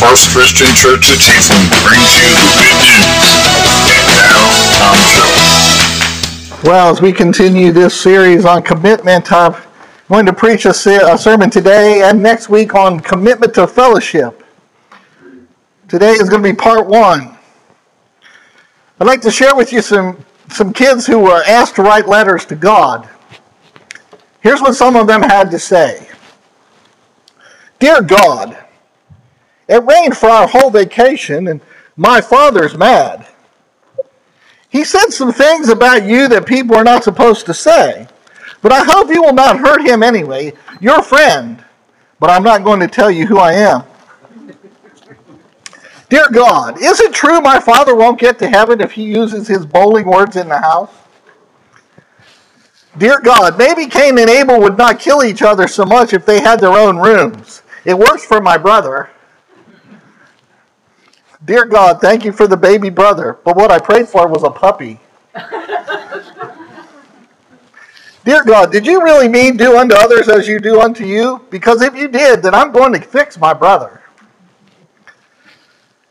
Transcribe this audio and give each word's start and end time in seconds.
First 0.00 0.30
Christian 0.30 0.66
Church 0.74 1.08
of 1.12 1.18
Chiefland 1.20 1.70
brings 1.86 2.14
you 2.18 2.26
the 2.34 2.46
good 2.58 2.76
news. 2.82 3.30
And 3.94 4.06
now, 4.10 4.40
Tom 4.78 4.96
Show. 5.06 6.68
Well, 6.68 6.90
as 6.90 7.00
we 7.00 7.12
continue 7.12 7.70
this 7.70 7.98
series 8.00 8.44
on 8.44 8.62
commitment, 8.62 9.30
I'm 9.30 9.54
going 10.08 10.26
to 10.26 10.32
preach 10.32 10.64
a, 10.64 10.70
a 10.70 11.16
sermon 11.16 11.48
today 11.48 12.02
and 12.02 12.20
next 12.20 12.48
week 12.48 12.74
on 12.74 12.98
commitment 12.98 13.54
to 13.54 13.68
fellowship. 13.68 14.42
Today 15.86 16.12
is 16.12 16.28
going 16.28 16.42
to 16.42 16.48
be 16.52 16.56
part 16.56 16.88
one. 16.88 17.38
I'd 18.98 19.06
like 19.06 19.20
to 19.20 19.30
share 19.30 19.54
with 19.54 19.72
you 19.72 19.80
some, 19.80 20.18
some 20.50 20.72
kids 20.72 21.06
who 21.06 21.20
were 21.20 21.44
asked 21.46 21.76
to 21.76 21.82
write 21.82 22.08
letters 22.08 22.44
to 22.46 22.56
God. 22.56 23.08
Here's 24.40 24.60
what 24.60 24.74
some 24.74 24.96
of 24.96 25.06
them 25.06 25.22
had 25.22 25.52
to 25.52 25.58
say 25.60 26.08
Dear 27.78 28.02
God, 28.02 28.63
it 29.68 29.84
rained 29.84 30.16
for 30.16 30.28
our 30.28 30.48
whole 30.48 30.70
vacation, 30.70 31.48
and 31.48 31.60
my 31.96 32.20
father's 32.20 32.76
mad. 32.76 33.26
He 34.68 34.84
said 34.84 35.10
some 35.10 35.32
things 35.32 35.68
about 35.68 36.04
you 36.04 36.26
that 36.28 36.46
people 36.46 36.74
are 36.76 36.84
not 36.84 37.04
supposed 37.04 37.46
to 37.46 37.54
say, 37.54 38.08
but 38.60 38.72
I 38.72 38.82
hope 38.82 39.08
you 39.08 39.22
will 39.22 39.32
not 39.32 39.58
hurt 39.58 39.86
him 39.86 40.02
anyway. 40.02 40.52
Your 40.80 41.02
friend, 41.02 41.64
but 42.18 42.30
I'm 42.30 42.42
not 42.42 42.64
going 42.64 42.80
to 42.80 42.88
tell 42.88 43.10
you 43.10 43.26
who 43.26 43.38
I 43.38 43.52
am. 43.52 43.84
Dear 46.08 46.28
God, 46.32 46.80
is 46.80 47.00
it 47.00 47.12
true 47.12 47.40
my 47.40 47.60
father 47.60 47.94
won't 47.94 48.20
get 48.20 48.38
to 48.40 48.48
heaven 48.48 48.80
if 48.80 48.92
he 48.92 49.04
uses 49.04 49.48
his 49.48 49.64
bowling 49.64 50.06
words 50.06 50.36
in 50.36 50.48
the 50.48 50.58
house? 50.58 50.90
Dear 52.96 53.20
God, 53.20 53.58
maybe 53.58 53.86
Cain 53.86 54.18
and 54.18 54.30
Abel 54.30 54.60
would 54.60 54.78
not 54.78 55.00
kill 55.00 55.24
each 55.24 55.42
other 55.42 55.66
so 55.66 55.84
much 55.84 56.12
if 56.12 56.24
they 56.24 56.40
had 56.40 56.60
their 56.60 56.72
own 56.72 56.98
rooms. 56.98 57.62
It 57.84 57.98
works 57.98 58.24
for 58.24 58.40
my 58.40 58.56
brother. 58.56 59.10
Dear 61.44 61.66
God, 61.66 62.00
thank 62.00 62.24
you 62.24 62.32
for 62.32 62.46
the 62.46 62.56
baby 62.56 62.88
brother, 62.88 63.38
but 63.44 63.56
what 63.56 63.70
I 63.70 63.78
prayed 63.78 64.08
for 64.08 64.26
was 64.28 64.42
a 64.44 64.50
puppy. 64.50 64.98
Dear 68.24 68.42
God, 68.44 68.72
did 68.72 68.86
you 68.86 69.02
really 69.02 69.28
mean 69.28 69.58
do 69.58 69.76
unto 69.76 69.94
others 69.94 70.28
as 70.30 70.48
you 70.48 70.58
do 70.58 70.80
unto 70.80 71.04
you? 71.04 71.44
Because 71.50 71.82
if 71.82 71.94
you 71.94 72.08
did, 72.08 72.42
then 72.42 72.54
I'm 72.54 72.72
going 72.72 72.94
to 72.94 73.00
fix 73.00 73.38
my 73.38 73.52
brother. 73.52 74.00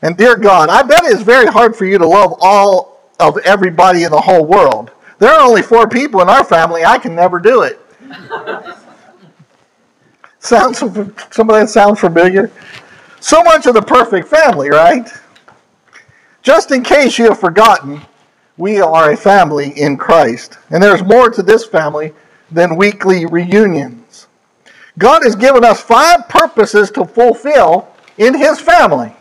And 0.03 0.15
dear 0.15 0.35
God, 0.35 0.69
I 0.69 0.83
bet 0.83 0.99
it's 1.05 1.23
very 1.23 1.47
hard 1.47 1.75
for 1.75 1.85
you 1.85 1.97
to 1.97 2.05
love 2.05 2.35
all 2.41 3.09
of 3.19 3.37
everybody 3.39 4.03
in 4.03 4.11
the 4.11 4.21
whole 4.21 4.45
world. 4.45 4.91
There 5.17 5.31
are 5.31 5.41
only 5.41 5.63
four 5.63 5.87
people 5.87 6.21
in 6.21 6.29
our 6.29 6.43
family. 6.43 6.85
I 6.85 6.99
can 6.99 7.15
never 7.15 7.39
do 7.39 7.63
it. 7.63 7.79
sounds 10.39 10.77
some 10.77 10.89
of 10.91 11.55
that 11.55 11.69
sounds 11.69 11.99
familiar. 12.01 12.51
So 13.21 13.41
much 13.41 13.65
of 13.65 13.73
the 13.73 13.81
perfect 13.81 14.27
family, 14.27 14.69
right? 14.69 15.09
Just 16.43 16.71
in 16.71 16.83
case 16.83 17.17
you 17.17 17.29
have 17.29 17.39
forgotten, 17.39 18.01
we 18.57 18.81
are 18.81 19.11
a 19.11 19.17
family 19.17 19.71
in 19.79 19.97
Christ. 19.97 20.57
And 20.69 20.83
there's 20.83 21.01
more 21.01 21.29
to 21.29 21.41
this 21.41 21.65
family 21.65 22.13
than 22.51 22.75
weekly 22.75 23.25
reunions. 23.25 24.27
God 24.99 25.23
has 25.23 25.35
given 25.35 25.63
us 25.63 25.81
five 25.81 26.27
purposes 26.29 26.91
to 26.91 27.05
fulfill 27.05 27.87
in 28.17 28.37
His 28.37 28.59
family. 28.59 29.13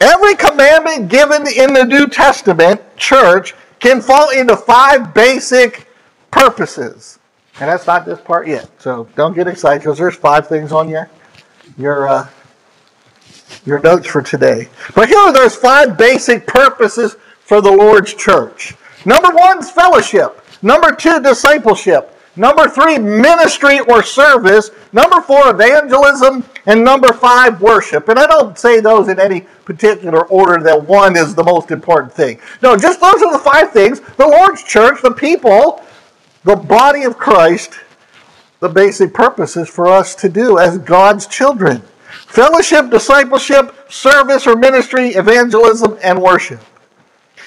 Every 0.00 0.34
commandment 0.34 1.08
given 1.08 1.46
in 1.46 1.72
the 1.72 1.84
New 1.84 2.06
Testament 2.06 2.80
church 2.96 3.54
can 3.80 4.00
fall 4.00 4.30
into 4.30 4.56
five 4.56 5.14
basic 5.14 5.88
purposes. 6.30 7.18
And 7.60 7.68
that's 7.68 7.86
not 7.86 8.04
this 8.04 8.20
part 8.20 8.46
yet. 8.46 8.68
So 8.80 9.08
don't 9.16 9.34
get 9.34 9.48
excited 9.48 9.80
because 9.80 9.98
there's 9.98 10.16
five 10.16 10.46
things 10.46 10.72
on 10.72 10.88
your, 10.88 11.10
your, 11.76 12.08
uh, 12.08 12.28
your 13.64 13.80
notes 13.80 14.06
for 14.06 14.22
today. 14.22 14.68
But 14.94 15.08
here 15.08 15.18
are 15.18 15.32
those 15.32 15.56
five 15.56 15.96
basic 15.96 16.46
purposes 16.46 17.16
for 17.40 17.60
the 17.60 17.70
Lord's 17.70 18.14
church. 18.14 18.74
Number 19.04 19.30
one 19.30 19.58
is 19.58 19.70
fellowship. 19.70 20.40
Number 20.62 20.94
two, 20.94 21.20
discipleship. 21.20 22.16
Number 22.34 22.66
three, 22.66 22.98
ministry 22.98 23.80
or 23.80 24.02
service. 24.02 24.70
Number 24.92 25.20
four, 25.20 25.50
evangelism. 25.50 26.44
And 26.66 26.82
number 26.82 27.12
five, 27.12 27.60
worship. 27.60 28.08
And 28.08 28.18
I 28.18 28.26
don't 28.26 28.58
say 28.58 28.80
those 28.80 29.08
in 29.08 29.20
any 29.20 29.42
particular 29.64 30.24
order 30.26 30.62
that 30.62 30.86
one 30.86 31.16
is 31.16 31.34
the 31.34 31.44
most 31.44 31.70
important 31.70 32.12
thing. 32.12 32.40
No, 32.62 32.76
just 32.76 33.00
those 33.00 33.22
are 33.22 33.32
the 33.32 33.38
five 33.38 33.72
things. 33.72 34.00
The 34.16 34.26
Lord's 34.26 34.62
church, 34.62 35.02
the 35.02 35.10
people, 35.10 35.82
the 36.44 36.56
body 36.56 37.02
of 37.02 37.18
Christ, 37.18 37.74
the 38.60 38.68
basic 38.68 39.12
purposes 39.12 39.68
for 39.68 39.88
us 39.88 40.14
to 40.14 40.28
do 40.28 40.58
as 40.58 40.78
God's 40.78 41.26
children 41.26 41.82
fellowship, 42.12 42.90
discipleship, 42.90 43.90
service 43.90 44.46
or 44.46 44.56
ministry, 44.56 45.10
evangelism, 45.10 45.98
and 46.02 46.20
worship. 46.20 46.60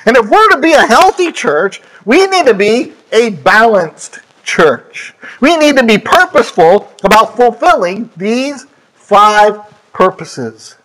And 0.05 0.15
if 0.17 0.29
we're 0.29 0.49
to 0.49 0.59
be 0.59 0.73
a 0.73 0.85
healthy 0.85 1.31
church, 1.31 1.81
we 2.05 2.27
need 2.27 2.45
to 2.45 2.53
be 2.53 2.93
a 3.11 3.31
balanced 3.31 4.19
church. 4.43 5.13
We 5.41 5.57
need 5.57 5.77
to 5.77 5.85
be 5.85 5.97
purposeful 5.97 6.91
about 7.03 7.35
fulfilling 7.35 8.09
these 8.15 8.65
five 8.93 9.59
purposes. 9.93 10.75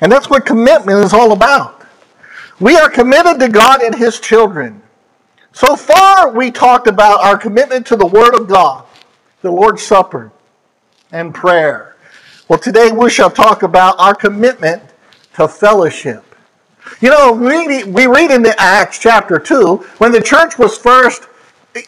And 0.00 0.10
that's 0.10 0.30
what 0.30 0.46
commitment 0.46 1.04
is 1.04 1.12
all 1.12 1.32
about. 1.32 1.84
We 2.60 2.76
are 2.76 2.88
committed 2.88 3.40
to 3.40 3.48
God 3.48 3.82
and 3.82 3.94
His 3.94 4.20
children. 4.20 4.82
So 5.52 5.76
far, 5.76 6.30
we 6.30 6.50
talked 6.50 6.86
about 6.86 7.20
our 7.20 7.36
commitment 7.36 7.86
to 7.88 7.96
the 7.96 8.06
Word 8.06 8.34
of 8.34 8.46
God, 8.46 8.84
the 9.42 9.50
Lord's 9.50 9.82
Supper, 9.82 10.30
and 11.10 11.34
prayer. 11.34 11.89
Well, 12.50 12.58
today 12.58 12.90
we 12.90 13.10
shall 13.10 13.30
talk 13.30 13.62
about 13.62 13.94
our 14.00 14.12
commitment 14.12 14.82
to 15.34 15.46
fellowship. 15.46 16.24
You 17.00 17.10
know, 17.10 17.30
we, 17.30 18.08
read 18.08 18.32
in 18.32 18.42
the 18.42 18.56
Acts 18.58 18.98
chapter 18.98 19.38
2, 19.38 19.76
when 19.98 20.10
the 20.10 20.20
church 20.20 20.58
was 20.58 20.76
first 20.76 21.28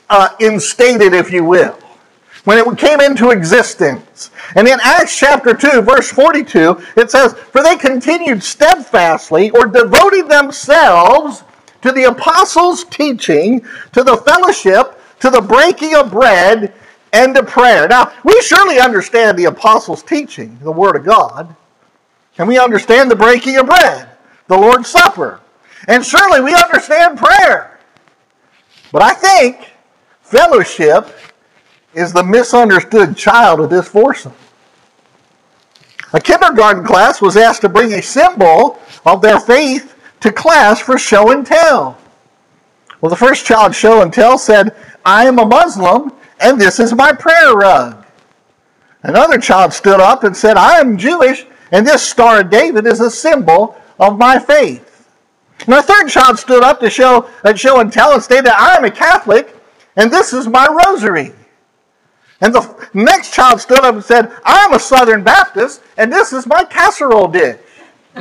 uh, 0.08 0.28
instated, 0.38 1.14
if 1.14 1.32
you 1.32 1.42
will, 1.42 1.76
when 2.44 2.58
it 2.58 2.78
came 2.78 3.00
into 3.00 3.30
existence. 3.30 4.30
And 4.54 4.68
in 4.68 4.78
Acts 4.84 5.18
chapter 5.18 5.52
2, 5.52 5.80
verse 5.80 6.12
42, 6.12 6.80
it 6.96 7.10
says, 7.10 7.32
For 7.32 7.64
they 7.64 7.76
continued 7.76 8.40
steadfastly 8.44 9.50
or 9.50 9.66
devoted 9.66 10.28
themselves 10.28 11.42
to 11.80 11.90
the 11.90 12.04
apostles' 12.04 12.84
teaching, 12.84 13.66
to 13.94 14.04
the 14.04 14.16
fellowship, 14.18 15.02
to 15.18 15.28
the 15.28 15.40
breaking 15.40 15.96
of 15.96 16.12
bread, 16.12 16.72
and 17.12 17.34
to 17.34 17.42
prayer. 17.42 17.86
Now, 17.88 18.12
we 18.24 18.40
surely 18.42 18.80
understand 18.80 19.38
the 19.38 19.44
apostles' 19.44 20.02
teaching, 20.02 20.58
the 20.62 20.72
Word 20.72 20.96
of 20.96 21.04
God, 21.04 21.54
Can 22.34 22.46
we 22.46 22.58
understand 22.58 23.10
the 23.10 23.16
breaking 23.16 23.58
of 23.58 23.66
bread, 23.66 24.08
the 24.48 24.56
Lord's 24.56 24.88
Supper, 24.88 25.40
and 25.86 26.04
surely 26.04 26.40
we 26.40 26.54
understand 26.54 27.18
prayer. 27.18 27.78
But 28.90 29.02
I 29.02 29.12
think 29.12 29.70
fellowship 30.22 31.08
is 31.94 32.12
the 32.12 32.24
misunderstood 32.24 33.16
child 33.16 33.60
of 33.60 33.68
this 33.68 33.88
foursome. 33.88 34.32
A 36.14 36.20
kindergarten 36.20 36.84
class 36.84 37.20
was 37.20 37.36
asked 37.36 37.62
to 37.62 37.68
bring 37.68 37.94
a 37.94 38.02
symbol 38.02 38.78
of 39.04 39.22
their 39.22 39.40
faith 39.40 39.94
to 40.20 40.32
class 40.32 40.80
for 40.80 40.98
show 40.98 41.32
and 41.32 41.46
tell. 41.46 41.98
Well, 43.00 43.10
the 43.10 43.16
first 43.16 43.44
child, 43.44 43.74
show 43.74 44.02
and 44.02 44.12
tell, 44.12 44.38
said, 44.38 44.74
I 45.04 45.26
am 45.26 45.38
a 45.38 45.44
Muslim 45.46 46.12
and 46.42 46.60
this 46.60 46.80
is 46.80 46.92
my 46.92 47.12
prayer 47.12 47.54
rug. 47.54 48.04
Another 49.02 49.38
child 49.38 49.72
stood 49.72 50.00
up 50.00 50.24
and 50.24 50.36
said, 50.36 50.56
I 50.56 50.78
am 50.78 50.96
Jewish 50.96 51.46
and 51.70 51.86
this 51.86 52.02
Star 52.02 52.40
of 52.40 52.50
David 52.50 52.86
is 52.86 53.00
a 53.00 53.10
symbol 53.10 53.76
of 53.98 54.18
my 54.18 54.38
faith. 54.38 55.08
And 55.66 55.74
a 55.74 55.82
third 55.82 56.08
child 56.08 56.38
stood 56.38 56.62
up 56.62 56.80
to 56.80 56.90
show, 56.90 57.28
and 57.44 57.58
show 57.58 57.80
and 57.80 57.92
tell 57.92 58.12
and 58.12 58.22
stated, 58.22 58.48
I 58.48 58.76
am 58.76 58.84
a 58.84 58.90
Catholic 58.90 59.56
and 59.96 60.10
this 60.10 60.32
is 60.32 60.48
my 60.48 60.66
rosary. 60.86 61.32
And 62.40 62.52
the 62.52 62.88
next 62.92 63.32
child 63.32 63.60
stood 63.60 63.80
up 63.80 63.94
and 63.94 64.04
said, 64.04 64.32
I'm 64.44 64.72
a 64.72 64.78
Southern 64.78 65.22
Baptist 65.22 65.82
and 65.96 66.12
this 66.12 66.32
is 66.32 66.46
my 66.46 66.64
casserole 66.64 67.28
dish. 67.28 67.58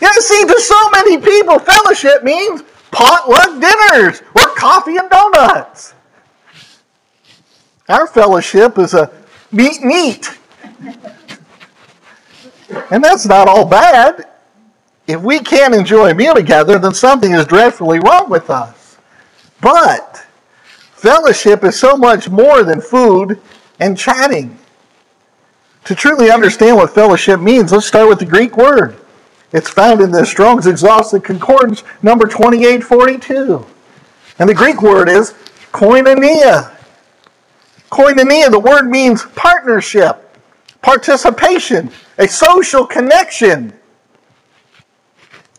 You 0.00 0.22
see, 0.22 0.44
to 0.46 0.60
so 0.60 0.90
many 0.90 1.18
people, 1.18 1.58
fellowship 1.58 2.24
means 2.24 2.62
potluck 2.90 3.60
dinners 3.60 4.22
or 4.34 4.54
coffee 4.56 4.96
and 4.96 5.10
donuts. 5.10 5.94
Our 7.88 8.06
fellowship 8.06 8.78
is 8.78 8.94
a 8.94 9.10
meet 9.50 9.80
and 9.80 9.92
eat. 9.92 10.38
And 12.90 13.02
that's 13.02 13.26
not 13.26 13.48
all 13.48 13.66
bad. 13.66 14.26
If 15.06 15.20
we 15.22 15.40
can't 15.40 15.74
enjoy 15.74 16.10
a 16.10 16.14
meal 16.14 16.34
together, 16.34 16.78
then 16.78 16.94
something 16.94 17.32
is 17.32 17.44
dreadfully 17.46 17.98
wrong 17.98 18.30
with 18.30 18.48
us. 18.48 18.96
But 19.60 20.24
fellowship 20.92 21.64
is 21.64 21.78
so 21.78 21.96
much 21.96 22.28
more 22.28 22.62
than 22.62 22.80
food 22.80 23.40
and 23.80 23.98
chatting. 23.98 24.56
To 25.84 25.94
truly 25.96 26.30
understand 26.30 26.76
what 26.76 26.94
fellowship 26.94 27.40
means, 27.40 27.72
let's 27.72 27.86
start 27.86 28.08
with 28.08 28.20
the 28.20 28.26
Greek 28.26 28.56
word. 28.56 28.99
It's 29.52 29.68
found 29.68 30.00
in 30.00 30.10
the 30.10 30.24
Strong's 30.24 30.66
Exhaustive 30.66 31.22
Concordance, 31.22 31.82
number 32.02 32.26
2842. 32.26 33.66
And 34.38 34.48
the 34.48 34.54
Greek 34.54 34.80
word 34.80 35.08
is 35.08 35.34
koinonia. 35.72 36.74
Koinonia, 37.90 38.50
the 38.50 38.60
word 38.60 38.88
means 38.88 39.24
partnership, 39.34 40.38
participation, 40.82 41.90
a 42.18 42.28
social 42.28 42.86
connection. 42.86 43.72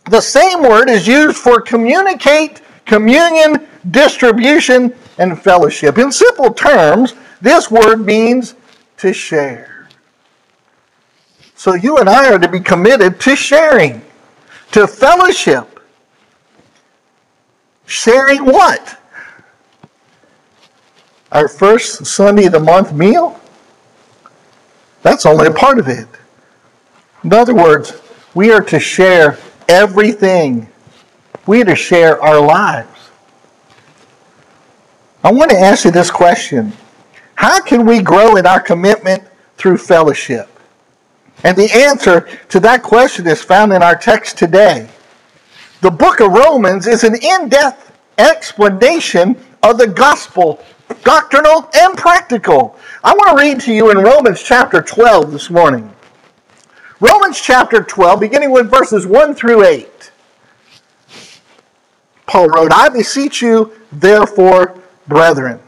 The 0.10 0.22
same 0.22 0.62
word 0.62 0.90
is 0.90 1.06
used 1.06 1.38
for 1.38 1.62
communicate, 1.62 2.62
communion, 2.86 3.68
distribution, 3.92 4.96
and 5.18 5.40
fellowship. 5.40 5.98
In 5.98 6.12
simple 6.12 6.54
terms, 6.54 7.14
this 7.42 7.70
word 7.70 8.06
means 8.06 8.56
to 8.98 9.14
share. 9.14 9.71
So 11.62 11.76
you 11.76 11.98
and 11.98 12.10
I 12.10 12.34
are 12.34 12.40
to 12.40 12.48
be 12.48 12.60
committed 12.60 13.20
to 13.20 13.36
sharing, 13.36 14.02
to 14.72 14.88
fellowship. 14.88 15.80
Sharing 17.86 18.46
what? 18.46 19.00
Our 21.32 21.48
first 21.48 22.08
Sunday 22.08 22.48
of 22.48 22.54
the 22.54 22.60
month 22.60 22.94
meal? 22.94 23.40
That's 25.04 25.28
only 25.28 25.46
a 25.46 25.52
part 25.52 25.78
of 25.78 25.88
it. 25.88 26.08
In 27.24 27.32
other 27.32 27.54
words, 27.54 27.94
we 28.34 28.52
are 28.52 28.62
to 28.62 28.80
share 28.80 29.38
everything. 29.70 30.68
We 31.46 31.62
are 31.62 31.66
to 31.66 31.76
share 31.76 32.20
our 32.24 32.42
lives. 32.42 33.12
I 35.24 35.32
want 35.32 35.52
to 35.52 35.60
ask 35.60 35.86
you 35.86 35.92
this 35.92 36.10
question 36.10 36.74
How 37.36 37.62
can 37.62 37.86
we 37.86 38.02
grow 38.02 38.38
in 38.38 38.48
our 38.48 38.60
commitment 38.60 39.22
through 39.58 39.78
fellowship? 39.78 40.51
And 41.44 41.58
the 41.58 41.72
answer 41.72 42.28
to 42.50 42.60
that 42.60 42.84
question 42.84 43.28
is 43.28 43.42
found 43.42 43.74
in 43.74 43.82
our 43.82 43.96
text 43.96 44.38
today. 44.38 44.90
The 45.82 45.92
book 45.92 46.20
of 46.20 46.32
Romans 46.32 46.86
is 46.88 47.04
an 47.04 47.16
in 47.16 47.50
depth 47.50 47.92
explanation 48.18 49.36
of 49.64 49.78
the 49.78 49.88
gospel, 49.88 50.64
doctrinal 51.04 51.70
and 51.74 51.98
practical. 51.98 52.78
I 53.04 53.14
want 53.14 53.38
to 53.38 53.44
read 53.44 53.60
to 53.62 53.74
you 53.74 53.90
in 53.90 53.98
Romans 53.98 54.44
chapter 54.44 54.82
12 54.82 55.32
this 55.32 55.50
morning. 55.50 55.92
Romans 57.00 57.42
chapter 57.42 57.82
12, 57.82 58.20
beginning 58.20 58.52
with 58.52 58.70
verses 58.70 59.08
1 59.08 59.34
through 59.34 59.64
8. 59.64 60.12
Paul 62.28 62.48
wrote, 62.48 62.72
I 62.72 62.90
beseech 62.90 63.42
you, 63.42 63.74
therefore, 63.92 64.80
brethren, 65.08 65.60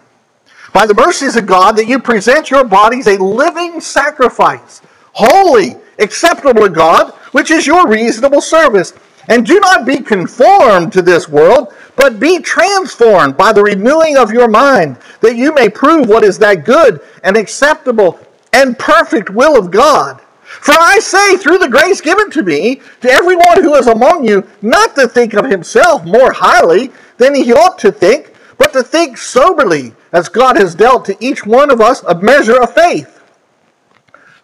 by 0.73 0.85
the 0.85 0.93
mercies 0.93 1.35
of 1.35 1.47
God, 1.47 1.75
that 1.77 1.87
you 1.87 1.97
present 1.99 2.51
your 2.51 2.63
bodies 2.63 3.07
a 3.07 3.17
living 3.17 3.81
sacrifice, 3.81 4.81
holy, 5.13 5.77
acceptable 5.99 6.63
to 6.63 6.69
God, 6.69 7.11
which 7.31 7.49
is 7.49 7.65
your 7.65 7.87
reasonable 7.87 8.41
service. 8.41 8.93
And 9.29 9.45
do 9.45 9.59
not 9.59 9.85
be 9.85 9.99
conformed 9.99 10.91
to 10.93 11.01
this 11.01 11.29
world, 11.29 11.73
but 11.95 12.19
be 12.19 12.39
transformed 12.39 13.37
by 13.37 13.53
the 13.53 13.63
renewing 13.63 14.17
of 14.17 14.33
your 14.33 14.49
mind, 14.49 14.97
that 15.21 15.37
you 15.37 15.53
may 15.53 15.69
prove 15.69 16.09
what 16.09 16.23
is 16.23 16.37
that 16.39 16.65
good 16.65 16.99
and 17.23 17.37
acceptable 17.37 18.19
and 18.51 18.77
perfect 18.77 19.29
will 19.29 19.57
of 19.57 19.71
God. 19.71 20.19
For 20.41 20.73
I 20.77 20.99
say, 20.99 21.37
through 21.37 21.57
the 21.57 21.69
grace 21.69 22.01
given 22.01 22.29
to 22.31 22.43
me, 22.43 22.81
to 23.01 23.09
everyone 23.09 23.63
who 23.63 23.75
is 23.75 23.87
among 23.87 24.27
you, 24.27 24.47
not 24.61 24.95
to 24.95 25.07
think 25.07 25.33
of 25.33 25.49
himself 25.49 26.05
more 26.05 26.31
highly 26.31 26.91
than 27.17 27.33
he 27.33 27.53
ought 27.53 27.79
to 27.79 27.91
think, 27.91 28.33
but 28.57 28.71
to 28.73 28.83
think 28.83 29.17
soberly, 29.17 29.93
as 30.11 30.29
God 30.29 30.57
has 30.57 30.75
dealt 30.75 31.05
to 31.05 31.17
each 31.19 31.45
one 31.45 31.71
of 31.71 31.81
us 31.81 32.03
a 32.03 32.15
measure 32.15 32.61
of 32.61 32.73
faith. 32.73 33.12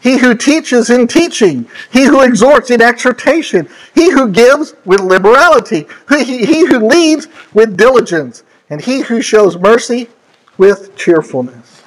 He 0.00 0.16
who 0.16 0.34
teaches 0.34 0.88
in 0.88 1.06
teaching, 1.06 1.68
he 1.92 2.04
who 2.04 2.22
exhorts 2.22 2.70
in 2.70 2.80
exhortation, 2.80 3.68
he 3.94 4.10
who 4.10 4.30
gives 4.30 4.74
with 4.84 5.00
liberality, 5.00 5.86
he 6.08 6.66
who 6.66 6.88
leads 6.88 7.28
with 7.52 7.76
diligence, 7.76 8.42
and 8.70 8.80
he 8.80 9.00
who 9.00 9.20
shows 9.20 9.58
mercy 9.58 10.08
with 10.56 10.96
cheerfulness. 10.96 11.82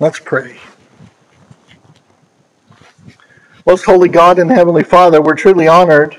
Let's 0.00 0.18
pray. 0.18 0.58
Most 3.66 3.84
holy 3.84 4.08
God 4.08 4.38
and 4.38 4.50
Heavenly 4.50 4.84
Father, 4.84 5.22
we're 5.22 5.34
truly 5.34 5.68
honored 5.68 6.18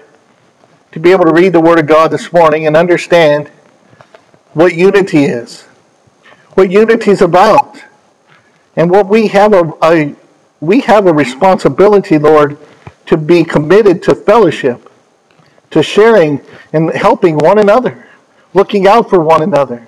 to 0.91 0.99
be 0.99 1.11
able 1.11 1.25
to 1.25 1.33
read 1.33 1.53
the 1.53 1.61
Word 1.61 1.79
of 1.79 1.87
God 1.87 2.09
this 2.09 2.31
morning 2.31 2.67
and 2.67 2.77
understand 2.77 3.49
what 4.53 4.73
unity 4.73 5.25
is, 5.25 5.63
what 6.53 6.71
unity 6.71 7.11
is 7.11 7.21
about, 7.21 7.83
and 8.75 8.89
what 8.89 9.07
we 9.07 9.27
have 9.27 9.53
a, 9.53 9.73
a 9.83 10.15
we 10.61 10.81
have 10.81 11.07
a 11.07 11.13
responsibility, 11.13 12.17
Lord, 12.17 12.57
to 13.07 13.17
be 13.17 13.43
committed 13.43 14.01
to 14.03 14.15
fellowship, 14.15 14.89
to 15.71 15.83
sharing 15.83 16.41
and 16.73 16.91
helping 16.91 17.37
one 17.37 17.59
another, 17.59 18.07
looking 18.53 18.87
out 18.87 19.09
for 19.09 19.19
one 19.19 19.43
another. 19.43 19.87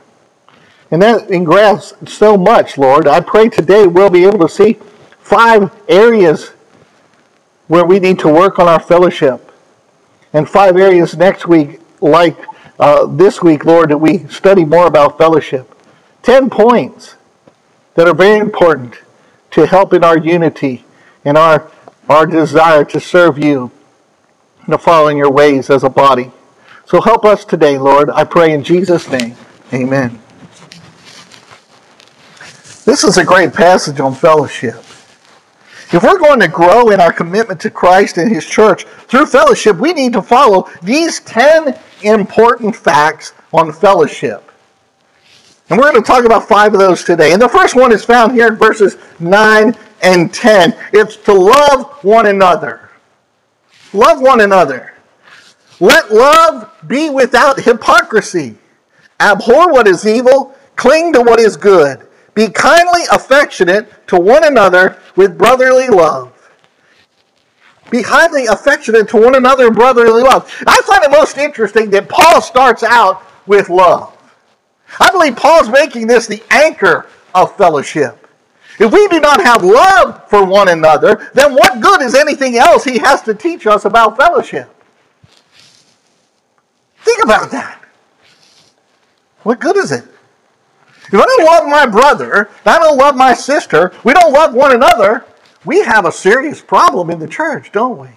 And 0.92 1.02
that 1.02 1.30
engrafts 1.30 1.94
so 2.06 2.38
much, 2.38 2.78
Lord. 2.78 3.08
I 3.08 3.20
pray 3.20 3.50
today 3.50 3.88
we'll 3.88 4.10
be 4.10 4.26
able 4.26 4.40
to 4.40 4.50
see 4.50 4.78
five 5.20 5.72
areas 5.90 6.52
where 7.68 7.86
we 7.86 8.00
need 8.00 8.20
to 8.20 8.30
work 8.30 8.60
on 8.60 8.68
our 8.68 8.80
fellowship 8.80 9.52
and 10.34 10.48
five 10.48 10.78
areas 10.78 11.18
next 11.18 11.48
week, 11.48 11.82
like 12.00 12.38
uh, 12.80 13.06
this 13.08 13.42
week, 13.42 13.66
Lord, 13.66 13.90
that 13.90 13.98
we 13.98 14.20
study 14.28 14.64
more 14.64 14.88
about 14.88 15.18
fellowship. 15.18 15.74
Ten 16.22 16.50
points 16.50 17.16
that 17.96 18.08
are 18.08 18.14
very 18.14 18.38
important 18.38 19.00
to 19.58 19.66
help 19.66 19.92
in 19.92 20.04
our 20.04 20.20
unity 20.20 20.86
and 21.26 21.36
our, 21.36 21.72
our 22.08 22.28
desire 22.28 22.86
to 22.86 23.00
serve 23.00 23.44
you 23.44 23.72
and 24.60 24.72
to 24.72 24.78
follow 24.78 25.08
in 25.08 25.18
your 25.18 25.32
ways 25.32 25.72
as 25.72 25.84
a 25.84 25.90
body. 25.90 26.32
So 26.86 27.02
help 27.02 27.26
us 27.26 27.44
today, 27.44 27.80
Lord. 27.80 28.12
I 28.12 28.24
pray 28.24 28.54
in 28.54 28.64
Jesus' 28.64 29.10
name. 29.10 29.36
Amen. 29.74 30.22
This 32.86 33.04
is 33.04 33.18
a 33.18 33.26
great 33.26 33.52
passage 33.52 34.00
on 34.00 34.14
fellowship. 34.14 34.76
If 35.92 36.04
we're 36.04 36.20
going 36.20 36.42
to 36.42 36.48
grow 36.48 36.92
in 36.92 37.02
our 37.02 37.12
commitment 37.12 37.60
to 37.62 37.72
Christ 37.72 38.20
and 38.20 38.32
His 38.32 38.46
church 38.46 38.84
through 38.84 39.26
fellowship, 39.26 39.78
we 39.78 39.92
need 39.92 40.14
to 40.14 40.22
follow 40.22 40.70
these 40.84 41.22
10 41.22 41.80
important 42.04 42.76
facts 42.76 43.34
on 43.52 43.74
fellowship. 43.74 44.47
And 45.70 45.78
we're 45.78 45.92
going 45.92 46.02
to 46.02 46.08
talk 46.08 46.24
about 46.24 46.48
five 46.48 46.74
of 46.74 46.80
those 46.80 47.04
today. 47.04 47.34
And 47.34 47.42
the 47.42 47.50
first 47.50 47.76
one 47.76 47.92
is 47.92 48.06
found 48.06 48.32
here 48.32 48.48
in 48.48 48.56
verses 48.56 48.98
9 49.20 49.76
and 50.02 50.34
10. 50.34 50.76
It's 50.94 51.18
to 51.18 51.34
love 51.34 52.04
one 52.04 52.28
another. 52.28 52.90
Love 53.94 54.22
one 54.22 54.42
another. 54.42 54.94
Let 55.80 56.12
love 56.12 56.74
be 56.88 57.10
without 57.10 57.60
hypocrisy. 57.60 58.58
Abhor 59.20 59.72
what 59.72 59.88
is 59.88 60.06
evil, 60.06 60.56
cling 60.76 61.14
to 61.14 61.22
what 61.22 61.40
is 61.40 61.58
good. 61.58 62.08
Be 62.34 62.50
kindly 62.50 63.02
affectionate 63.12 64.08
to 64.08 64.20
one 64.20 64.46
another 64.46 64.98
with 65.16 65.38
brotherly 65.38 65.88
love. 65.90 66.34
Be 67.90 68.02
highly 68.02 68.46
affectionate 68.48 69.08
to 69.10 69.18
one 69.18 69.36
another 69.36 69.68
in 69.68 69.74
brotherly 69.74 70.22
love. 70.22 70.52
I 70.68 70.82
find 70.82 71.04
it 71.04 71.12
most 71.12 71.38
interesting 71.38 71.90
that 71.92 72.10
Paul 72.10 72.42
starts 72.42 72.84
out 72.84 73.24
with 73.48 73.70
love. 73.70 74.17
I 75.00 75.12
believe 75.12 75.36
Paul's 75.36 75.70
making 75.70 76.08
this 76.08 76.28
the 76.28 76.44
anchor 76.50 77.08
of 77.36 77.56
fellowship. 77.56 78.28
If 78.80 78.92
we 78.92 79.08
do 79.08 79.20
not 79.20 79.42
have 79.42 79.64
love 79.64 80.30
for 80.30 80.46
one 80.46 80.70
another, 80.70 81.30
then 81.34 81.54
what 81.54 81.82
good 81.82 82.02
is 82.02 82.14
anything 82.14 82.58
else 82.58 82.84
he 82.84 83.00
has 83.00 83.22
to 83.24 83.34
teach 83.34 83.66
us 83.66 83.86
about 83.86 84.18
fellowship? 84.18 84.74
Think 87.00 87.24
about 87.24 87.52
that. 87.52 87.84
What 89.44 89.60
good 89.60 89.78
is 89.78 89.92
it? 89.92 90.04
If 91.08 91.14
I 91.14 91.24
don't 91.24 91.46
love 91.46 91.68
my 91.68 91.86
brother, 91.86 92.42
if 92.42 92.68
I 92.68 92.78
don't 92.80 92.98
love 92.98 93.16
my 93.16 93.34
sister, 93.34 93.94
we 94.04 94.14
don't 94.14 94.34
love 94.34 94.54
one 94.54 94.76
another, 94.76 95.26
we 95.64 95.82
have 95.84 96.06
a 96.06 96.12
serious 96.12 96.62
problem 96.62 97.10
in 97.10 97.20
the 97.20 97.28
church, 97.28 97.72
don't 97.72 97.98
we? 97.98 98.10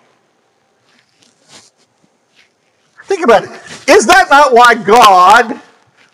Think 3.04 3.24
about 3.24 3.44
it. 3.44 3.50
Is 3.88 4.06
that 4.06 4.26
not 4.28 4.52
why 4.52 4.74
God 4.74 5.60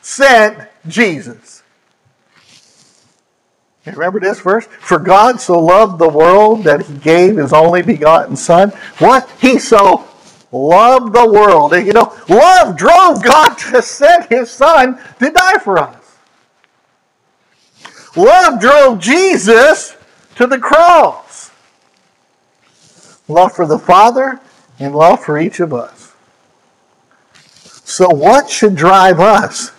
sent 0.07 0.69
Jesus? 0.87 1.65
Remember 3.85 4.21
this 4.21 4.41
verse? 4.41 4.67
For 4.67 5.01
God 5.01 5.41
so 5.41 5.59
loved 5.59 5.99
the 5.99 6.09
world 6.09 6.63
that 6.65 6.87
he 6.87 6.95
gave 6.95 7.37
his 7.37 7.53
only 7.53 7.83
begotten 7.83 8.37
Son. 8.37 8.71
What? 8.99 9.29
He 9.41 9.59
so 9.59 10.07
loved 10.53 11.13
the 11.13 11.29
world. 11.29 11.73
And 11.73 11.87
you 11.87 11.93
know, 11.93 12.17
love 12.29 12.77
drove 12.77 13.23
God 13.23 13.55
to 13.73 13.83
send 13.83 14.27
his 14.27 14.49
Son 14.49 14.97
to 15.19 15.31
die 15.31 15.59
for 15.59 15.79
us. 15.79 16.19
Love 18.17 18.61
drove 18.61 19.01
Jesus 19.01 19.97
to 20.37 20.47
the 20.47 20.59
cross. 20.59 21.51
love 23.27 23.53
for 23.53 23.67
the 23.67 23.79
Father, 23.79 24.41
and 24.79 24.95
love 24.95 25.23
for 25.23 25.37
each 25.37 25.59
of 25.59 25.75
us. 25.75 26.13
So, 27.85 28.09
what 28.09 28.49
should 28.49 28.77
drive 28.77 29.21
us? 29.21 29.73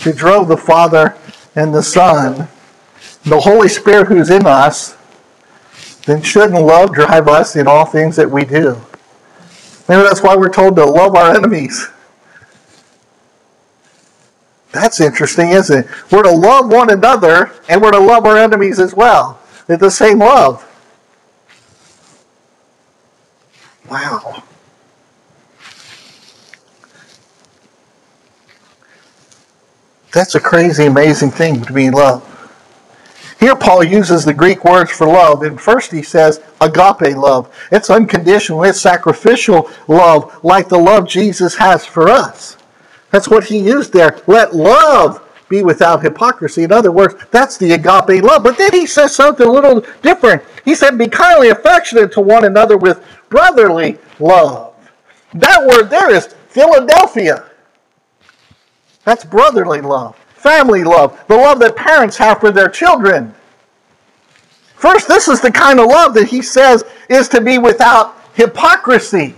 Should 0.00 0.16
drove 0.16 0.48
the 0.48 0.56
Father 0.56 1.14
and 1.54 1.74
the 1.74 1.82
Son, 1.82 2.48
the 3.24 3.38
Holy 3.38 3.68
Spirit 3.68 4.06
who's 4.06 4.30
in 4.30 4.46
us, 4.46 4.96
then 6.06 6.22
shouldn't 6.22 6.58
love 6.58 6.94
drive 6.94 7.28
us 7.28 7.54
in 7.54 7.68
all 7.68 7.84
things 7.84 8.16
that 8.16 8.30
we 8.30 8.46
do? 8.46 8.80
Maybe 9.90 10.02
that's 10.02 10.22
why 10.22 10.36
we're 10.36 10.48
told 10.48 10.76
to 10.76 10.86
love 10.86 11.14
our 11.14 11.36
enemies. 11.36 11.86
That's 14.72 15.02
interesting, 15.02 15.50
isn't 15.50 15.84
it? 15.84 15.90
We're 16.10 16.22
to 16.22 16.30
love 16.30 16.72
one 16.72 16.90
another 16.90 17.52
and 17.68 17.82
we're 17.82 17.90
to 17.90 17.98
love 17.98 18.24
our 18.24 18.38
enemies 18.38 18.80
as 18.80 18.94
well. 18.94 19.38
They're 19.66 19.76
the 19.76 19.90
same 19.90 20.20
love. 20.20 20.66
Wow. 23.90 24.44
That's 30.12 30.34
a 30.34 30.40
crazy, 30.40 30.86
amazing 30.86 31.30
thing 31.30 31.62
to 31.62 31.72
be 31.72 31.86
in 31.86 31.94
love. 31.94 32.26
Here, 33.38 33.56
Paul 33.56 33.84
uses 33.84 34.24
the 34.24 34.34
Greek 34.34 34.64
words 34.64 34.90
for 34.90 35.06
love. 35.06 35.42
And 35.42 35.58
first, 35.58 35.90
he 35.90 36.02
says 36.02 36.42
agape 36.60 37.16
love. 37.16 37.54
It's 37.72 37.88
unconditional, 37.88 38.64
it's 38.64 38.80
sacrificial 38.80 39.70
love, 39.88 40.38
like 40.44 40.68
the 40.68 40.78
love 40.78 41.08
Jesus 41.08 41.54
has 41.56 41.86
for 41.86 42.08
us. 42.08 42.58
That's 43.10 43.28
what 43.28 43.44
he 43.44 43.58
used 43.58 43.92
there. 43.92 44.18
Let 44.26 44.54
love 44.54 45.26
be 45.48 45.62
without 45.62 46.02
hypocrisy. 46.02 46.64
In 46.64 46.70
other 46.70 46.92
words, 46.92 47.14
that's 47.30 47.56
the 47.56 47.72
agape 47.72 48.22
love. 48.22 48.42
But 48.42 48.58
then 48.58 48.72
he 48.72 48.86
says 48.86 49.14
something 49.14 49.46
a 49.46 49.50
little 49.50 49.84
different. 50.02 50.42
He 50.64 50.74
said, 50.74 50.98
Be 50.98 51.08
kindly 51.08 51.48
affectionate 51.48 52.12
to 52.12 52.20
one 52.20 52.44
another 52.44 52.76
with 52.76 53.02
brotherly 53.30 53.98
love. 54.18 54.74
That 55.34 55.66
word 55.66 55.88
there 55.88 56.14
is 56.14 56.34
Philadelphia. 56.48 57.49
That's 59.04 59.24
brotherly 59.24 59.80
love, 59.80 60.16
family 60.34 60.84
love, 60.84 61.22
the 61.26 61.36
love 61.36 61.58
that 61.60 61.76
parents 61.76 62.16
have 62.18 62.40
for 62.40 62.50
their 62.50 62.68
children. 62.68 63.34
First, 64.74 65.08
this 65.08 65.28
is 65.28 65.40
the 65.40 65.52
kind 65.52 65.78
of 65.78 65.86
love 65.86 66.14
that 66.14 66.28
he 66.28 66.42
says 66.42 66.84
is 67.08 67.28
to 67.28 67.40
be 67.40 67.58
without 67.58 68.16
hypocrisy. 68.34 69.34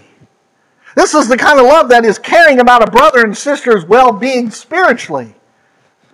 This 0.94 1.14
is 1.14 1.28
the 1.28 1.36
kind 1.36 1.58
of 1.58 1.66
love 1.66 1.88
that 1.88 2.04
is 2.04 2.18
caring 2.18 2.60
about 2.60 2.86
a 2.86 2.90
brother 2.90 3.24
and 3.24 3.36
sister's 3.36 3.84
well 3.84 4.12
being 4.12 4.50
spiritually. 4.50 5.34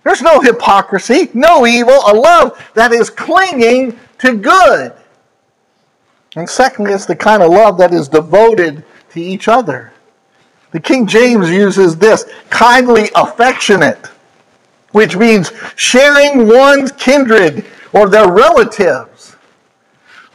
There's 0.03 0.21
no 0.21 0.39
hypocrisy, 0.39 1.29
no 1.33 1.67
evil, 1.67 1.99
a 2.07 2.13
love 2.13 2.71
that 2.73 2.91
is 2.91 3.09
clinging 3.09 3.99
to 4.19 4.35
good. 4.35 4.93
And 6.35 6.49
secondly, 6.49 6.93
it's 6.93 7.05
the 7.05 7.15
kind 7.15 7.43
of 7.43 7.51
love 7.51 7.77
that 7.79 7.93
is 7.93 8.07
devoted 8.07 8.85
to 9.11 9.21
each 9.21 9.47
other. 9.47 9.91
The 10.71 10.79
King 10.79 11.07
James 11.07 11.49
uses 11.49 11.97
this 11.97 12.25
kindly 12.49 13.09
affectionate, 13.15 14.07
which 14.91 15.15
means 15.15 15.51
sharing 15.75 16.47
one's 16.47 16.91
kindred 16.91 17.65
or 17.93 18.07
their 18.07 18.31
relatives. 18.31 19.35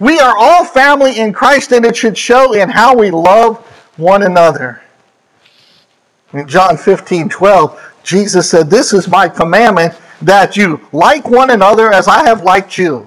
We 0.00 0.18
are 0.18 0.36
all 0.36 0.64
family 0.64 1.18
in 1.18 1.32
Christ, 1.32 1.72
and 1.72 1.84
it 1.84 1.96
should 1.96 2.18
show 2.18 2.52
in 2.52 2.68
how 2.68 2.96
we 2.96 3.10
love 3.10 3.58
one 3.96 4.24
another. 4.24 4.82
In 6.32 6.48
John 6.48 6.76
15 6.76 7.28
12, 7.28 7.92
Jesus 8.02 8.50
said, 8.50 8.68
This 8.68 8.92
is 8.92 9.06
my 9.06 9.28
commandment 9.28 9.94
that 10.20 10.56
you 10.56 10.80
like 10.92 11.28
one 11.28 11.50
another 11.50 11.92
as 11.92 12.08
I 12.08 12.24
have 12.24 12.42
liked 12.42 12.76
you. 12.76 13.06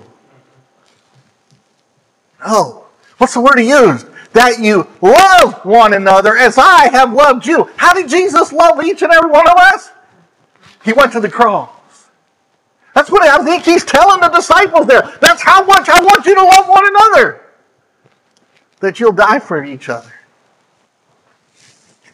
Oh, 2.45 2.85
what's 3.17 3.33
the 3.33 3.41
word 3.41 3.59
he 3.59 3.69
used? 3.69 4.07
That 4.33 4.59
you 4.59 4.87
love 5.01 5.65
one 5.65 5.93
another 5.93 6.37
as 6.37 6.57
I 6.57 6.89
have 6.89 7.13
loved 7.13 7.45
you. 7.45 7.69
How 7.77 7.93
did 7.93 8.09
Jesus 8.09 8.51
love 8.51 8.83
each 8.83 9.01
and 9.01 9.11
every 9.11 9.31
one 9.31 9.47
of 9.47 9.57
us? 9.57 9.91
He 10.83 10.93
went 10.93 11.11
to 11.13 11.19
the 11.19 11.29
cross. 11.29 11.69
That's 12.93 13.11
what 13.11 13.21
I 13.27 13.43
think 13.43 13.63
he's 13.63 13.85
telling 13.85 14.21
the 14.21 14.29
disciples 14.29 14.87
there. 14.87 15.01
That's 15.21 15.41
how 15.41 15.63
much 15.63 15.87
I 15.87 16.01
want 16.01 16.25
you 16.25 16.33
to 16.33 16.41
love 16.41 16.67
one 16.67 16.83
another. 16.87 17.41
That 18.79 18.99
you'll 18.99 19.11
die 19.11 19.39
for 19.39 19.63
each 19.63 19.89
other. 19.89 20.11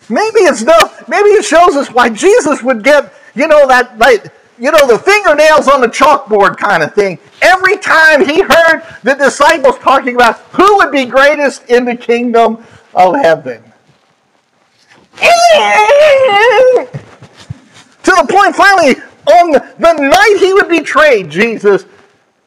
Maybe 0.10 0.39
it's 0.41 0.62
no, 0.62 0.77
maybe 1.08 1.29
it 1.29 1.46
shows 1.46 1.75
us 1.75 1.89
why 1.89 2.10
Jesus 2.10 2.62
would 2.62 2.84
get, 2.84 3.13
you 3.36 3.48
know, 3.48 3.67
that 3.67 3.98
like, 3.98 4.25
you 4.60 4.72
know, 4.72 4.88
the 4.88 5.00
fingernails 5.00 5.67
on 5.67 5.81
the 5.81 5.88
chalkboard 5.88 6.57
kind 6.57 6.83
of 6.83 6.93
thing. 6.93 7.17
Every 7.41 7.77
time 7.77 8.25
he 8.25 8.41
heard 8.41 8.83
the 9.03 9.15
disciples 9.15 9.77
talking 9.79 10.15
about 10.15 10.38
who 10.51 10.77
would 10.77 10.91
be 10.91 11.05
greatest 11.05 11.69
in 11.69 11.86
the 11.86 11.95
kingdom 11.95 12.63
of 12.93 13.15
heaven. 13.15 13.63
to 18.03 18.12
the 18.12 18.27
point 18.29 18.55
finally, 18.55 18.95
on 19.27 19.51
the 19.51 19.93
night 19.93 20.38
he 20.39 20.53
would 20.53 20.69
betray, 20.69 21.24
Jesus 21.24 21.86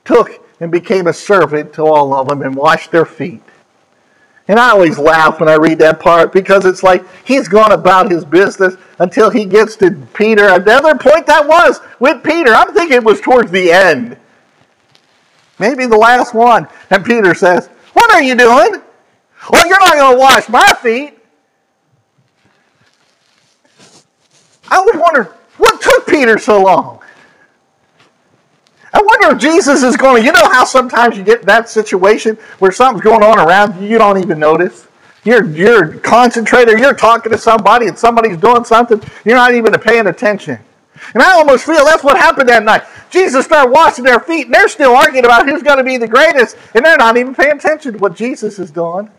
took 0.04 0.42
and 0.60 0.70
became 0.70 1.06
a 1.06 1.12
servant 1.12 1.72
to 1.74 1.82
all 1.82 2.14
of 2.14 2.28
them 2.28 2.42
and 2.42 2.54
washed 2.54 2.90
their 2.90 3.06
feet. 3.06 3.42
And 4.48 4.60
I 4.60 4.70
always 4.70 4.98
laugh 4.98 5.40
when 5.40 5.48
I 5.48 5.54
read 5.54 5.78
that 5.80 5.98
part 5.98 6.32
because 6.32 6.64
it's 6.64 6.82
like 6.82 7.04
he's 7.24 7.48
gone 7.48 7.72
about 7.72 8.10
his 8.10 8.24
business 8.24 8.76
until 9.00 9.28
he 9.28 9.44
gets 9.44 9.74
to 9.76 9.90
Peter. 10.14 10.48
Another 10.48 10.94
point 10.94 11.26
that 11.26 11.46
was 11.46 11.80
with 11.98 12.22
Peter, 12.22 12.52
I'm 12.52 12.72
thinking 12.72 12.98
it 12.98 13.04
was 13.04 13.20
towards 13.20 13.50
the 13.50 13.72
end. 13.72 14.16
Maybe 15.58 15.86
the 15.86 15.96
last 15.96 16.34
one. 16.34 16.68
And 16.90 17.04
Peter 17.04 17.34
says, 17.34 17.68
What 17.92 18.14
are 18.14 18.22
you 18.22 18.36
doing? 18.36 18.82
Well, 19.50 19.66
you're 19.66 19.80
not 19.80 19.94
going 19.94 20.14
to 20.14 20.18
wash 20.18 20.48
my 20.48 20.72
feet. 20.82 21.18
I 24.68 24.84
would 24.84 24.98
wonder, 24.98 25.34
what 25.56 25.80
took 25.80 26.06
Peter 26.06 26.38
so 26.38 26.62
long? 26.62 27.00
I 28.96 29.02
wonder 29.02 29.36
if 29.36 29.42
Jesus 29.42 29.82
is 29.82 29.94
going 29.94 30.22
to, 30.22 30.26
you 30.26 30.32
know 30.32 30.48
how 30.50 30.64
sometimes 30.64 31.18
you 31.18 31.22
get 31.22 31.42
that 31.42 31.68
situation 31.68 32.36
where 32.60 32.72
something's 32.72 33.04
going 33.04 33.22
on 33.22 33.38
around 33.38 33.78
you, 33.78 33.86
you 33.86 33.98
don't 33.98 34.16
even 34.16 34.38
notice? 34.38 34.88
You're, 35.22 35.44
you're 35.44 35.98
concentrated, 35.98 36.78
you're 36.78 36.94
talking 36.94 37.30
to 37.30 37.36
somebody 37.36 37.88
and 37.88 37.98
somebody's 37.98 38.38
doing 38.38 38.64
something, 38.64 39.02
you're 39.26 39.36
not 39.36 39.52
even 39.52 39.70
paying 39.74 40.06
attention. 40.06 40.58
And 41.12 41.22
I 41.22 41.32
almost 41.32 41.66
feel 41.66 41.84
that's 41.84 42.02
what 42.02 42.16
happened 42.16 42.48
that 42.48 42.62
night. 42.62 42.84
Jesus 43.10 43.44
started 43.44 43.70
washing 43.70 44.02
their 44.02 44.18
feet, 44.18 44.46
and 44.46 44.54
they're 44.54 44.66
still 44.66 44.96
arguing 44.96 45.26
about 45.26 45.46
who's 45.46 45.62
going 45.62 45.76
to 45.76 45.84
be 45.84 45.98
the 45.98 46.08
greatest, 46.08 46.56
and 46.74 46.82
they're 46.82 46.96
not 46.96 47.18
even 47.18 47.34
paying 47.34 47.58
attention 47.58 47.92
to 47.92 47.98
what 47.98 48.16
Jesus 48.16 48.58
is 48.58 48.70
doing. 48.70 49.10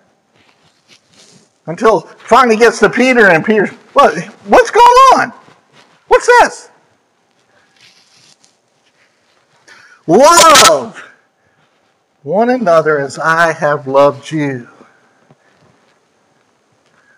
Until 1.67 1.99
finally 2.01 2.57
gets 2.57 2.79
to 2.79 2.89
Peter, 2.89 3.27
and 3.27 3.45
Peter's, 3.45 3.69
what, 3.93 4.17
what's 4.45 4.71
going 4.71 4.83
on? 5.17 5.33
What's 6.07 6.25
this? 6.25 6.71
Love 10.07 11.03
one 12.23 12.49
another 12.49 12.97
as 12.99 13.19
I 13.19 13.53
have 13.53 13.87
loved 13.87 14.31
you. 14.31 14.67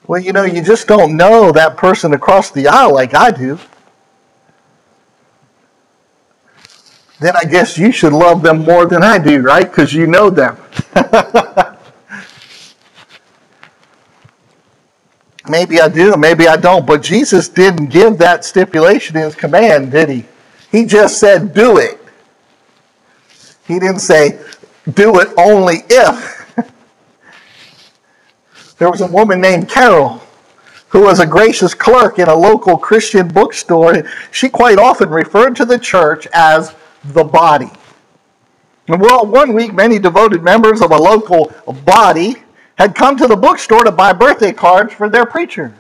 Well, 0.08 0.20
you 0.20 0.34
know, 0.34 0.44
you 0.44 0.64
just 0.64 0.88
don't 0.88 1.16
know 1.16 1.52
that 1.52 1.78
person 1.78 2.14
across 2.14 2.50
the 2.50 2.68
aisle 2.68 2.96
like 2.96 3.14
I 3.14 3.30
do. 3.30 3.60
Then 7.20 7.36
I 7.36 7.44
guess 7.44 7.78
you 7.78 7.92
should 7.92 8.14
love 8.14 8.42
them 8.42 8.64
more 8.64 8.88
than 8.88 9.04
I 9.04 9.20
do, 9.20 9.42
right? 9.42 9.70
Because 9.70 9.94
you 9.94 10.08
know 10.08 10.32
them. 10.32 10.58
maybe 15.48 15.80
I 15.80 15.90
do, 15.90 16.16
maybe 16.18 16.48
I 16.48 16.56
don't. 16.56 16.88
But 16.88 17.04
Jesus 17.04 17.48
didn't 17.50 17.88
give 17.88 18.18
that 18.18 18.46
stipulation 18.46 19.16
in 19.18 19.24
his 19.24 19.36
command, 19.36 19.92
did 19.92 20.10
he? 20.10 20.26
He 20.72 20.86
just 20.86 21.20
said, 21.20 21.54
do 21.54 21.78
it. 21.78 21.99
He 23.70 23.78
didn't 23.78 24.00
say, 24.00 24.40
do 24.96 25.20
it 25.20 25.30
only 25.38 25.84
if. 25.92 26.66
there 28.80 28.90
was 28.90 29.02
a 29.02 29.08
woman 29.08 29.40
named 29.40 29.70
Carol 29.70 30.24
who 30.88 31.04
was 31.04 31.20
a 31.20 31.28
gracious 31.28 31.76
clerk 31.76 32.18
in 32.18 32.28
a 32.28 32.36
local 32.36 32.80
Christian 32.80 33.28
bookstore. 33.28 34.10
She 34.32 34.50
quite 34.50 34.80
often 34.80 35.12
referred 35.12 35.56
to 35.58 35.66
the 35.66 35.78
church 35.78 36.28
as 36.34 36.74
the 37.04 37.24
body. 37.24 37.70
And 38.88 39.00
well, 39.00 39.28
one 39.28 39.54
week, 39.54 39.72
many 39.72 40.00
devoted 40.00 40.42
members 40.42 40.82
of 40.82 40.90
a 40.92 40.98
local 40.98 41.54
body 41.86 42.38
had 42.80 42.96
come 42.96 43.18
to 43.18 43.28
the 43.28 43.36
bookstore 43.36 43.84
to 43.84 43.92
buy 43.92 44.14
birthday 44.14 44.52
cards 44.52 44.96
for 44.96 45.10
their 45.10 45.28
preacher. 45.28 45.76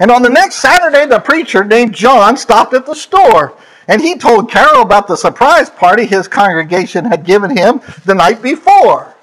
And 0.00 0.10
on 0.10 0.20
the 0.20 0.28
next 0.28 0.56
Saturday, 0.56 1.06
the 1.06 1.18
preacher 1.18 1.64
named 1.64 1.94
John 1.94 2.36
stopped 2.36 2.74
at 2.74 2.84
the 2.84 2.94
store 2.94 3.54
and 3.90 4.00
he 4.00 4.16
told 4.16 4.48
Carol 4.48 4.82
about 4.82 5.08
the 5.08 5.16
surprise 5.16 5.68
party 5.68 6.06
his 6.06 6.28
congregation 6.28 7.04
had 7.04 7.26
given 7.26 7.56
him 7.56 7.80
the 8.04 8.14
night 8.14 8.40
before. 8.40 9.16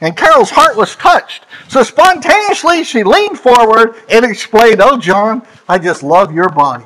And 0.00 0.16
Carol's 0.16 0.50
heart 0.50 0.76
was 0.76 0.96
touched. 0.96 1.46
So 1.68 1.84
spontaneously, 1.84 2.82
she 2.82 3.04
leaned 3.04 3.38
forward 3.38 3.94
and 4.10 4.24
explained, 4.24 4.80
Oh, 4.82 4.98
John, 4.98 5.46
I 5.68 5.78
just 5.78 6.02
love 6.02 6.34
your 6.34 6.48
body. 6.48 6.84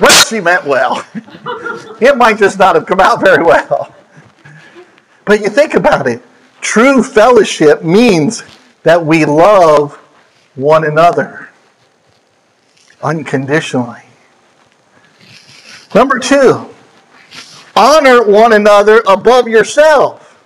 Well, 0.00 0.24
she 0.24 0.40
meant 0.40 0.66
well. 0.66 1.06
it 2.00 2.16
might 2.16 2.38
just 2.38 2.58
not 2.58 2.74
have 2.74 2.86
come 2.86 2.98
out 2.98 3.20
very 3.20 3.44
well. 3.44 3.94
But 5.24 5.42
you 5.42 5.48
think 5.48 5.74
about 5.74 6.08
it 6.08 6.20
true 6.60 7.02
fellowship 7.02 7.84
means 7.84 8.42
that 8.82 9.04
we 9.04 9.24
love 9.24 9.94
one 10.54 10.84
another 10.84 11.48
unconditionally. 13.02 14.02
Number 15.94 16.18
two, 16.18 16.68
honor 17.76 18.22
one 18.24 18.52
another 18.52 19.02
above 19.06 19.48
yourself. 19.48 20.38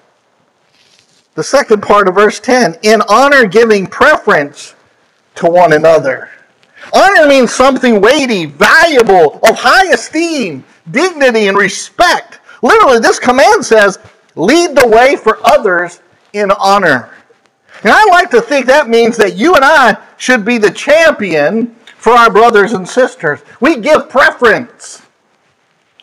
The 1.34 1.44
second 1.44 1.82
part 1.82 2.08
of 2.08 2.14
verse 2.14 2.40
10 2.40 2.78
in 2.82 3.02
honor 3.08 3.46
giving 3.46 3.86
preference 3.86 4.74
to 5.36 5.46
one 5.46 5.72
another. 5.74 6.30
Honor 6.92 7.26
means 7.26 7.52
something 7.52 8.00
weighty, 8.00 8.46
valuable, 8.46 9.38
of 9.42 9.56
high 9.56 9.92
esteem, 9.92 10.64
dignity, 10.90 11.48
and 11.48 11.58
respect. 11.58 12.40
Literally, 12.62 13.00
this 13.00 13.18
command 13.18 13.64
says, 13.64 13.98
lead 14.34 14.76
the 14.76 14.86
way 14.86 15.16
for 15.16 15.38
others 15.44 16.00
in 16.32 16.50
honor. 16.52 17.10
And 17.82 17.92
I 17.92 18.04
like 18.06 18.30
to 18.30 18.40
think 18.40 18.66
that 18.66 18.88
means 18.88 19.16
that 19.16 19.36
you 19.36 19.54
and 19.54 19.64
I 19.64 19.96
should 20.16 20.44
be 20.44 20.58
the 20.58 20.70
champion 20.70 21.74
for 21.96 22.12
our 22.12 22.30
brothers 22.30 22.72
and 22.72 22.88
sisters. 22.88 23.40
We 23.60 23.78
give 23.78 24.08
preference. 24.08 25.02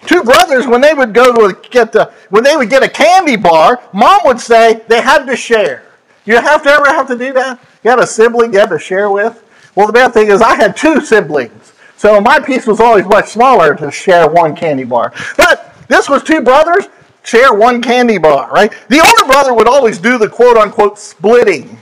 Two 0.05 0.23
brothers, 0.23 0.67
when 0.67 0.81
they 0.81 0.93
would 0.93 1.13
go 1.13 1.33
to 1.33 1.69
get 1.69 1.91
the, 1.91 2.11
when 2.29 2.43
they 2.43 2.57
would 2.57 2.69
get 2.69 2.83
a 2.83 2.89
candy 2.89 3.37
bar, 3.37 3.81
mom 3.93 4.19
would 4.25 4.39
say 4.39 4.81
they 4.87 5.01
had 5.01 5.25
to 5.25 5.35
share. 5.35 5.83
You 6.25 6.35
have 6.35 6.63
to 6.63 6.69
ever 6.69 6.85
have 6.87 7.07
to 7.07 7.17
do 7.17 7.33
that? 7.33 7.59
You 7.83 7.89
had 7.89 7.99
a 7.99 8.07
sibling 8.07 8.53
you 8.53 8.59
had 8.59 8.69
to 8.69 8.79
share 8.79 9.09
with? 9.09 9.43
Well, 9.75 9.87
the 9.87 9.93
bad 9.93 10.13
thing 10.13 10.29
is 10.29 10.41
I 10.41 10.55
had 10.55 10.75
two 10.75 11.01
siblings. 11.01 11.73
So 11.95 12.19
my 12.19 12.39
piece 12.39 12.67
was 12.67 12.79
always 12.79 13.05
much 13.05 13.29
smaller 13.29 13.75
to 13.75 13.89
share 13.91 14.27
one 14.27 14.55
candy 14.55 14.83
bar. 14.83 15.13
But 15.37 15.73
this 15.87 16.09
was 16.09 16.21
two 16.23 16.41
brothers, 16.41 16.87
share 17.23 17.53
one 17.53 17.81
candy 17.81 18.17
bar, 18.17 18.51
right? 18.51 18.71
The 18.89 18.99
older 18.99 19.31
brother 19.31 19.53
would 19.53 19.67
always 19.67 19.97
do 19.97 20.17
the 20.17 20.29
quote 20.29 20.57
unquote 20.57 20.99
splitting. 20.99 21.77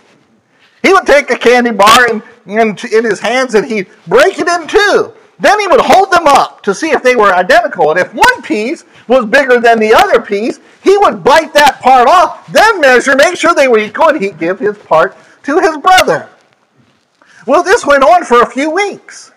He 0.82 0.94
would 0.94 1.06
take 1.06 1.30
a 1.30 1.38
candy 1.38 1.72
bar 1.72 2.08
in, 2.08 2.24
in, 2.46 2.78
in 2.92 3.04
his 3.04 3.20
hands 3.20 3.54
and 3.56 3.66
he'd 3.66 3.88
break 4.08 4.40
it 4.40 4.48
in 4.48 4.68
two. 4.68 5.14
Then 5.40 5.60
he 5.60 5.68
would 5.68 5.82
hold 5.82 6.12
them 6.12 6.28
up 6.28 6.62
to 6.64 6.74
see 6.74 6.92
if 6.92 7.02
they 7.02 7.16
were 7.16 7.34
identical. 7.34 7.90
And 7.90 8.00
if 8.00 8.14
one 8.14 8.42
piece 8.44 8.86
was 9.08 9.26
bigger 9.26 9.60
than 9.60 9.80
the 9.80 9.94
other 9.94 10.22
piece, 10.22 10.60
he 10.84 10.98
would 10.98 11.24
bite 11.24 11.54
that 11.54 11.82
part 11.82 12.08
off, 12.08 12.46
then 12.52 12.80
measure, 12.80 13.16
make 13.16 13.36
sure 13.36 13.56
they 13.56 13.68
were 13.68 13.80
equal, 13.80 14.10
and 14.10 14.22
he'd 14.22 14.38
give 14.38 14.60
his 14.60 14.78
part 14.78 15.18
to 15.44 15.60
his 15.60 15.78
brother. 15.78 16.30
Well, 17.48 17.64
this 17.64 17.86
went 17.86 18.04
on 18.04 18.24
for 18.24 18.42
a 18.42 18.50
few 18.50 18.70
weeks. 18.70 19.32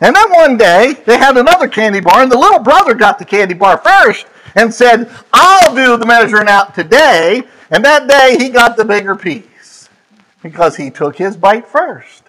And 0.00 0.14
then 0.14 0.30
one 0.30 0.56
day, 0.56 0.94
they 1.06 1.18
had 1.18 1.36
another 1.36 1.66
candy 1.66 2.00
bar, 2.00 2.22
and 2.22 2.30
the 2.30 2.38
little 2.38 2.60
brother 2.60 2.94
got 2.94 3.18
the 3.18 3.24
candy 3.24 3.54
bar 3.54 3.78
first 3.78 4.26
and 4.54 4.72
said, 4.72 5.10
I'll 5.32 5.74
do 5.74 5.96
the 5.96 6.06
measuring 6.06 6.48
out 6.48 6.74
today. 6.74 7.42
And 7.70 7.84
that 7.84 8.08
day, 8.08 8.36
he 8.38 8.50
got 8.50 8.76
the 8.76 8.84
bigger 8.84 9.16
piece 9.16 9.88
because 10.42 10.76
he 10.76 10.90
took 10.90 11.16
his 11.16 11.36
bite 11.36 11.66
first. 11.66 12.22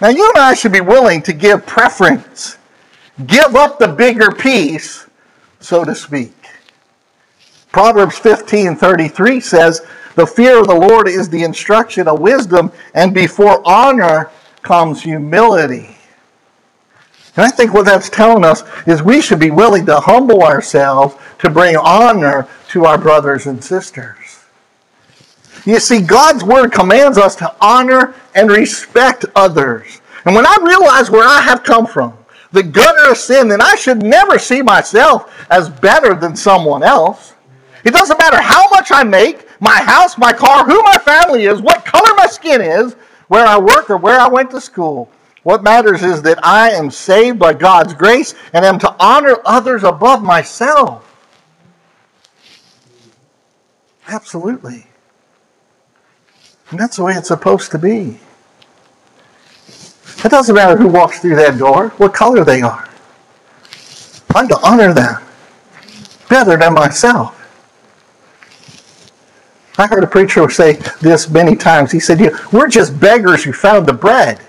Now, 0.00 0.08
you 0.08 0.28
and 0.34 0.42
I 0.42 0.54
should 0.54 0.72
be 0.72 0.80
willing 0.80 1.22
to 1.22 1.32
give 1.32 1.64
preference, 1.64 2.58
give 3.26 3.54
up 3.54 3.78
the 3.78 3.88
bigger 3.88 4.32
piece, 4.32 5.06
so 5.60 5.84
to 5.84 5.94
speak. 5.94 6.34
Proverbs 7.70 8.18
15 8.18 8.76
33 8.76 9.40
says, 9.40 9.86
The 10.16 10.26
fear 10.26 10.58
of 10.58 10.66
the 10.66 10.74
Lord 10.74 11.08
is 11.08 11.28
the 11.28 11.44
instruction 11.44 12.08
of 12.08 12.20
wisdom, 12.20 12.72
and 12.94 13.14
before 13.14 13.62
honor 13.64 14.30
comes 14.62 15.02
humility. 15.02 15.96
And 17.36 17.46
I 17.46 17.50
think 17.50 17.72
what 17.72 17.86
that's 17.86 18.10
telling 18.10 18.44
us 18.44 18.62
is 18.86 19.02
we 19.02 19.22
should 19.22 19.40
be 19.40 19.50
willing 19.50 19.86
to 19.86 20.00
humble 20.00 20.42
ourselves 20.42 21.14
to 21.38 21.48
bring 21.48 21.76
honor 21.76 22.46
to 22.68 22.84
our 22.84 22.98
brothers 22.98 23.46
and 23.46 23.62
sisters. 23.62 24.44
You 25.64 25.78
see, 25.78 26.02
God's 26.02 26.44
word 26.44 26.72
commands 26.72 27.16
us 27.16 27.36
to 27.36 27.54
honor 27.60 28.14
and 28.34 28.50
respect 28.50 29.24
others. 29.34 30.00
And 30.24 30.34
when 30.34 30.46
I 30.46 30.56
realize 30.62 31.10
where 31.10 31.26
I 31.26 31.40
have 31.40 31.62
come 31.62 31.86
from, 31.86 32.16
the 32.50 32.62
gutter 32.62 33.10
of 33.10 33.16
sin, 33.16 33.48
then 33.48 33.62
I 33.62 33.76
should 33.76 34.02
never 34.02 34.38
see 34.38 34.60
myself 34.60 35.32
as 35.50 35.68
better 35.68 36.14
than 36.14 36.36
someone 36.36 36.82
else. 36.82 37.34
It 37.84 37.92
doesn't 37.92 38.18
matter 38.18 38.40
how 38.40 38.68
much 38.68 38.92
I 38.92 39.04
make, 39.04 39.48
my 39.60 39.80
house, 39.82 40.18
my 40.18 40.32
car, 40.32 40.64
who 40.64 40.82
my 40.82 40.98
family 40.98 41.46
is, 41.46 41.62
what 41.62 41.84
color 41.84 42.14
my 42.14 42.26
skin 42.26 42.60
is, 42.60 42.94
where 43.28 43.46
I 43.46 43.58
work, 43.58 43.88
or 43.88 43.96
where 43.96 44.20
I 44.20 44.28
went 44.28 44.50
to 44.50 44.60
school. 44.60 45.08
What 45.42 45.62
matters 45.62 46.02
is 46.02 46.22
that 46.22 46.38
I 46.44 46.70
am 46.70 46.90
saved 46.90 47.38
by 47.38 47.54
God's 47.54 47.94
grace 47.94 48.34
and 48.52 48.64
am 48.64 48.78
to 48.78 48.94
honor 49.00 49.38
others 49.44 49.82
above 49.82 50.22
myself. 50.22 51.08
Absolutely. 54.06 54.86
And 56.70 56.78
that's 56.78 56.96
the 56.96 57.04
way 57.04 57.14
it's 57.14 57.28
supposed 57.28 57.70
to 57.72 57.78
be. 57.78 58.18
It 60.24 60.30
doesn't 60.30 60.54
matter 60.54 60.76
who 60.76 60.88
walks 60.88 61.18
through 61.20 61.36
that 61.36 61.58
door, 61.58 61.88
what 61.96 62.14
color 62.14 62.44
they 62.44 62.62
are. 62.62 62.88
I'm 64.34 64.48
to 64.48 64.58
honor 64.62 64.94
them 64.94 65.22
better 66.28 66.56
than 66.56 66.74
myself. 66.74 67.38
I 69.78 69.86
heard 69.86 70.04
a 70.04 70.06
preacher 70.06 70.48
say 70.48 70.74
this 71.00 71.28
many 71.28 71.56
times. 71.56 71.90
He 71.90 72.00
said, 72.00 72.20
We're 72.52 72.68
just 72.68 72.98
beggars 73.00 73.42
who 73.42 73.52
found 73.52 73.86
the 73.86 73.92
bread. 73.92 74.40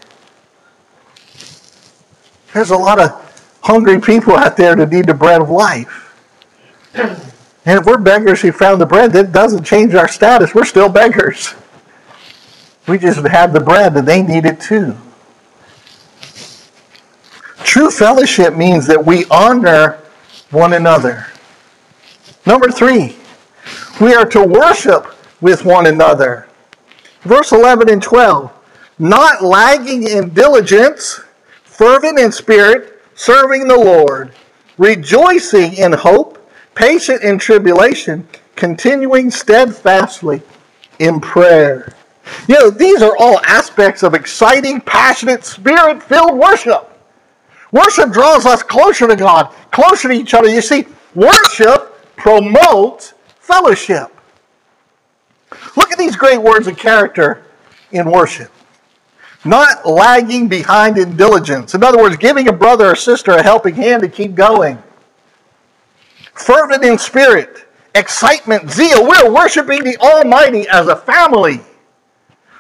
There's 2.54 2.72
a 2.72 2.78
lot 2.78 3.00
of 3.00 3.58
hungry 3.62 4.00
people 4.00 4.36
out 4.36 4.58
there 4.58 4.76
that 4.76 4.90
need 4.92 5.08
the 5.08 5.14
bread 5.14 5.42
of 5.42 5.50
life. 5.50 6.16
And 6.94 7.80
if 7.80 7.86
we're 7.86 7.98
beggars 7.98 8.42
who 8.42 8.52
found 8.52 8.82
the 8.82 8.86
bread, 8.86 9.14
that 9.14 9.32
doesn't 9.32 9.64
change 9.64 9.96
our 9.96 10.08
status. 10.08 10.54
We're 10.54 10.66
still 10.66 10.90
beggars. 10.90 11.56
We 12.88 12.98
just 12.98 13.26
have 13.26 13.54
the 13.54 13.62
bread 13.62 13.96
and 13.96 14.08
they 14.08 14.22
need 14.22 14.46
it 14.46 14.60
too. 14.60 14.96
True 17.64 17.90
fellowship 17.90 18.56
means 18.56 18.86
that 18.88 19.04
we 19.04 19.26
honor 19.32 20.00
one 20.52 20.74
another. 20.74 21.28
Number 22.46 22.70
three, 22.70 23.16
we 24.02 24.14
are 24.14 24.26
to 24.26 24.44
worship 24.44 25.16
with 25.40 25.64
one 25.64 25.88
another. 25.88 26.48
Verse 27.22 27.54
11 27.54 27.90
and 27.90 28.04
12. 28.04 28.52
Not 29.00 29.42
lagging 29.42 30.04
in 30.04 30.34
diligence, 30.34 31.22
fervent 31.74 32.20
in 32.20 32.32
spirit, 32.32 33.02
serving 33.16 33.68
the 33.68 33.78
Lord, 33.78 34.32
rejoicing 34.78 35.74
in 35.74 35.92
hope, 35.92 36.40
patient 36.76 37.24
in 37.24 37.40
tribulation, 37.40 38.28
continuing 38.56 39.32
steadfastly 39.32 40.42
in 41.00 41.20
prayer. 41.20 41.94
You 42.48 42.56
know, 42.56 42.70
these 42.70 43.02
are 43.02 43.16
all 43.18 43.40
aspects 43.46 44.04
of 44.04 44.14
exciting, 44.14 44.82
passionate, 44.82 45.44
spirit 45.44 46.02
filled 46.02 46.38
worship. 46.38 46.90
Worship 47.72 48.12
draws 48.12 48.46
us 48.46 48.62
closer 48.62 49.08
to 49.08 49.16
God, 49.16 49.52
closer 49.72 50.10
to 50.10 50.14
each 50.14 50.36
other. 50.36 50.48
You 50.48 50.62
see, 50.62 50.86
worship 51.16 52.16
promotes 52.16 53.16
fellowship. 53.40 54.10
Look 55.76 55.92
at 55.92 55.98
these 55.98 56.16
great 56.16 56.42
words 56.42 56.68
of 56.68 56.78
character 56.78 57.44
in 57.92 58.10
worship. 58.10 58.52
Not 59.46 59.86
lagging 59.86 60.48
behind 60.48 60.98
in 60.98 61.18
diligence. 61.18 61.76
In 61.76 61.84
other 61.84 61.98
words, 61.98 62.18
giving 62.18 62.48
a 62.48 62.54
brother 62.54 62.92
or 62.92 62.96
sister 62.96 63.32
a 63.32 63.44
helping 63.44 63.76
hand 63.76 64.02
to 64.04 64.10
keep 64.10 64.36
going. 64.36 64.82
Fervent 66.34 66.84
in 66.84 66.98
spirit, 66.98 67.66
excitement, 67.94 68.70
zeal. 68.70 69.08
We're 69.08 69.32
worshiping 69.32 69.84
the 69.84 69.98
Almighty 69.98 70.68
as 70.68 70.88
a 70.88 70.96
family. 70.96 71.62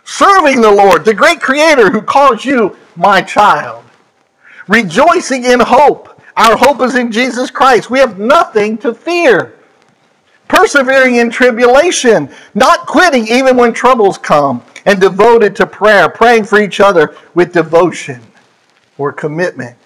Serving 0.04 0.62
the 0.62 0.72
Lord, 0.72 1.06
the 1.06 1.14
great 1.14 1.42
Creator 1.42 1.90
who 1.90 2.02
calls 2.02 2.44
you 2.44 2.78
my 2.96 3.22
child. 3.22 3.86
Rejoicing 4.68 5.46
in 5.46 5.62
hope. 5.62 6.22
Our 6.36 6.58
hope 6.58 6.82
is 6.82 6.96
in 6.96 7.12
Jesus 7.12 7.50
Christ. 7.50 7.90
We 7.90 8.00
have 8.00 8.20
nothing 8.20 8.78
to 8.80 8.94
fear 8.94 9.54
persevering 10.48 11.16
in 11.16 11.30
tribulation, 11.30 12.30
not 12.54 12.86
quitting 12.86 13.28
even 13.28 13.58
when 13.58 13.74
troubles 13.74 14.18
come, 14.18 14.64
and 14.86 15.00
devoted 15.00 15.56
to 15.56 15.66
prayer, 15.66 16.10
praying 16.10 16.44
for 16.44 16.60
each 16.62 16.80
other 16.80 17.16
with 17.34 17.54
devotion 17.54 18.22
or 18.98 19.12
commitment. 19.12 19.78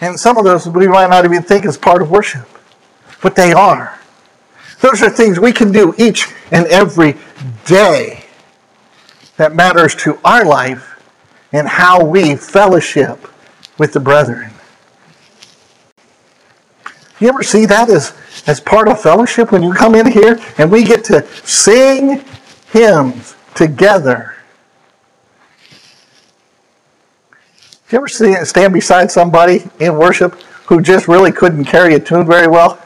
And 0.00 0.18
some 0.18 0.38
of 0.38 0.44
those 0.44 0.66
we 0.66 0.88
might 0.88 1.10
not 1.10 1.24
even 1.24 1.42
think 1.42 1.64
is 1.64 1.76
part 1.76 2.00
of 2.00 2.10
worship, 2.10 2.48
but 3.22 3.36
they 3.36 3.52
are. 3.52 3.98
Those 4.80 5.02
are 5.02 5.10
things 5.10 5.38
we 5.38 5.52
can 5.52 5.72
do 5.72 5.94
each 5.98 6.28
and 6.50 6.66
every 6.68 7.16
day 7.66 8.24
that 9.36 9.54
matters 9.54 9.94
to 9.96 10.18
our 10.24 10.44
life 10.44 10.98
and 11.52 11.68
how 11.68 12.02
we 12.04 12.36
fellowship 12.36 13.26
with 13.78 13.92
the 13.92 14.00
brethren. 14.00 14.50
You 17.20 17.28
ever 17.28 17.42
see 17.42 17.66
that 17.66 17.90
as, 17.90 18.14
as 18.46 18.60
part 18.60 18.88
of 18.88 19.00
fellowship 19.00 19.52
when 19.52 19.62
you 19.62 19.74
come 19.74 19.94
in 19.94 20.10
here 20.10 20.40
and 20.56 20.72
we 20.72 20.84
get 20.84 21.04
to 21.04 21.26
sing 21.44 22.24
hymns 22.72 23.36
together? 23.54 24.36
you 27.90 27.98
ever 27.98 28.08
see, 28.08 28.34
stand 28.44 28.72
beside 28.72 29.10
somebody 29.10 29.68
in 29.80 29.96
worship 29.96 30.40
who 30.66 30.80
just 30.80 31.08
really 31.08 31.32
couldn't 31.32 31.64
carry 31.64 31.94
a 31.94 32.00
tune 32.00 32.26
very 32.26 32.46
well? 32.46 32.80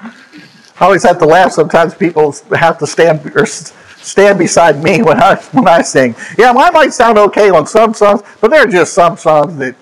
I 0.00 0.84
always 0.84 1.02
have 1.02 1.18
to 1.18 1.26
laugh. 1.26 1.52
Sometimes 1.52 1.94
people 1.94 2.32
have 2.56 2.78
to 2.78 2.86
stand 2.86 3.20
or 3.36 3.46
stand 3.46 4.38
beside 4.38 4.82
me 4.82 5.02
when 5.02 5.20
I 5.20 5.36
when 5.52 5.68
I 5.68 5.82
sing. 5.82 6.14
Yeah, 6.38 6.52
mine 6.52 6.72
might 6.72 6.94
sound 6.94 7.18
okay 7.18 7.50
on 7.50 7.66
some 7.66 7.94
songs, 7.94 8.22
but 8.40 8.50
there 8.50 8.62
are 8.62 8.70
just 8.70 8.94
some 8.94 9.16
songs 9.16 9.56
that 9.58 9.74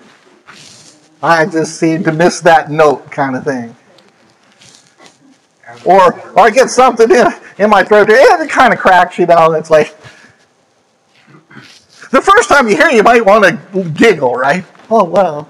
I 1.21 1.45
just 1.45 1.79
seem 1.79 2.03
to 2.03 2.11
miss 2.11 2.41
that 2.41 2.69
note, 2.69 3.11
kind 3.11 3.35
of 3.35 3.43
thing. 3.43 3.75
Or, 5.85 6.19
or 6.31 6.39
I 6.39 6.49
get 6.49 6.69
something 6.69 7.09
in, 7.09 7.27
in 7.57 7.69
my 7.69 7.83
throat, 7.83 8.09
and 8.09 8.41
it 8.41 8.49
kind 8.49 8.73
of 8.73 8.79
cracks, 8.79 9.17
you 9.17 9.25
and 9.25 9.55
it's 9.55 9.69
like, 9.69 9.95
the 12.11 12.21
first 12.21 12.49
time 12.49 12.67
you 12.67 12.75
hear 12.75 12.87
it, 12.87 12.95
you 12.95 13.03
might 13.03 13.25
want 13.25 13.43
to 13.45 13.83
giggle, 13.91 14.33
right? 14.35 14.63
Oh, 14.89 15.03
well. 15.03 15.49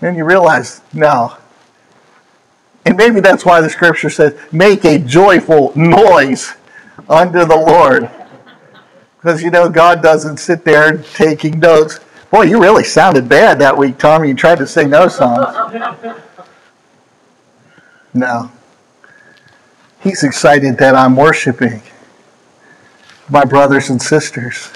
Then 0.00 0.14
you 0.14 0.24
realize, 0.24 0.82
no. 0.92 1.36
And 2.84 2.96
maybe 2.96 3.20
that's 3.20 3.44
why 3.44 3.60
the 3.60 3.70
scripture 3.70 4.10
says, 4.10 4.38
make 4.52 4.84
a 4.84 4.98
joyful 4.98 5.72
noise 5.76 6.54
unto 7.08 7.44
the 7.44 7.56
Lord. 7.56 8.10
Because, 9.16 9.42
you 9.42 9.50
know, 9.50 9.68
God 9.68 10.02
doesn't 10.02 10.38
sit 10.38 10.64
there 10.64 10.98
taking 10.98 11.58
notes. 11.58 12.00
Boy, 12.30 12.42
you 12.42 12.60
really 12.60 12.84
sounded 12.84 13.28
bad 13.28 13.58
that 13.60 13.76
week, 13.76 13.98
Tommy. 13.98 14.28
You 14.28 14.34
tried 14.34 14.58
to 14.58 14.66
sing 14.66 14.90
those 14.90 15.16
songs. 15.16 15.46
No. 18.12 18.50
He's 20.00 20.22
excited 20.22 20.78
that 20.78 20.94
I'm 20.94 21.16
worshiping 21.16 21.82
my 23.30 23.44
brothers 23.44 23.90
and 23.90 24.00
sisters 24.00 24.70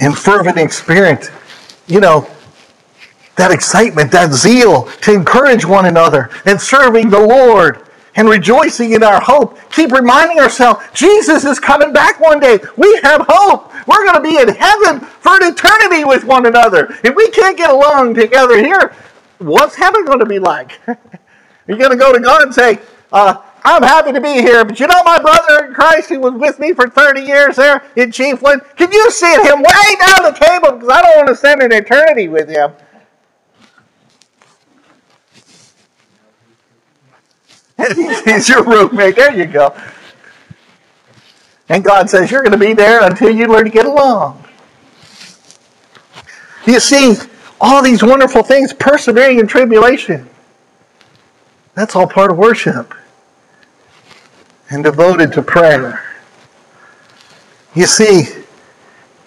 in 0.00 0.12
fervent 0.12 0.58
experience. 0.58 1.30
You 1.86 2.00
know, 2.00 2.28
that 3.36 3.50
excitement, 3.50 4.10
that 4.12 4.32
zeal 4.32 4.84
to 5.02 5.12
encourage 5.12 5.64
one 5.64 5.86
another 5.86 6.30
and 6.44 6.60
serving 6.60 7.10
the 7.10 7.20
Lord 7.20 7.86
and 8.14 8.28
rejoicing 8.28 8.92
in 8.92 9.02
our 9.02 9.20
hope. 9.20 9.58
Keep 9.72 9.92
reminding 9.92 10.38
ourselves 10.38 10.84
Jesus 10.92 11.44
is 11.44 11.58
coming 11.58 11.92
back 11.92 12.20
one 12.20 12.40
day. 12.40 12.58
We 12.76 13.00
have 13.02 13.24
hope. 13.28 13.71
We're 13.86 14.04
going 14.04 14.14
to 14.14 14.20
be 14.20 14.38
in 14.38 14.48
heaven 14.48 15.00
for 15.00 15.36
an 15.36 15.52
eternity 15.52 16.04
with 16.04 16.24
one 16.24 16.46
another. 16.46 16.96
If 17.02 17.14
we 17.14 17.30
can't 17.30 17.56
get 17.56 17.70
along 17.70 18.14
together 18.14 18.58
here, 18.58 18.94
what's 19.38 19.74
heaven 19.74 20.04
going 20.04 20.20
to 20.20 20.26
be 20.26 20.38
like? 20.38 20.80
You're 21.66 21.78
going 21.78 21.90
to 21.90 21.96
go 21.96 22.12
to 22.12 22.20
God 22.20 22.42
and 22.42 22.54
say, 22.54 22.78
uh, 23.12 23.42
I'm 23.64 23.82
happy 23.82 24.12
to 24.12 24.20
be 24.20 24.40
here, 24.40 24.64
but 24.64 24.80
you 24.80 24.86
know 24.88 25.02
my 25.04 25.20
brother 25.20 25.66
in 25.66 25.74
Christ 25.74 26.08
who 26.08 26.18
was 26.18 26.34
with 26.34 26.58
me 26.58 26.72
for 26.72 26.88
30 26.88 27.20
years 27.20 27.56
there 27.56 27.84
in 27.94 28.10
Chiefland? 28.10 28.64
Can 28.76 28.90
you 28.92 29.10
see 29.10 29.32
him 29.32 29.62
way 29.62 29.96
down 30.00 30.24
the 30.24 30.36
table? 30.38 30.72
Because 30.72 30.88
I 30.88 31.02
don't 31.02 31.16
want 31.16 31.28
to 31.28 31.36
spend 31.36 31.62
an 31.62 31.72
eternity 31.72 32.28
with 32.28 32.48
him. 32.48 32.72
He's 38.24 38.48
your 38.48 38.64
roommate. 38.64 39.16
There 39.16 39.34
you 39.34 39.46
go. 39.46 39.74
And 41.72 41.82
God 41.82 42.10
says, 42.10 42.30
You're 42.30 42.42
going 42.42 42.52
to 42.52 42.58
be 42.58 42.74
there 42.74 43.02
until 43.02 43.30
you 43.30 43.46
learn 43.46 43.64
to 43.64 43.70
get 43.70 43.86
along. 43.86 44.44
You 46.66 46.78
see, 46.78 47.16
all 47.62 47.82
these 47.82 48.02
wonderful 48.02 48.42
things, 48.42 48.74
persevering 48.74 49.38
in 49.38 49.46
tribulation, 49.46 50.28
that's 51.74 51.96
all 51.96 52.06
part 52.06 52.30
of 52.30 52.36
worship 52.36 52.92
and 54.68 54.84
devoted 54.84 55.32
to 55.32 55.40
prayer. 55.40 56.04
You 57.74 57.86
see, 57.86 58.41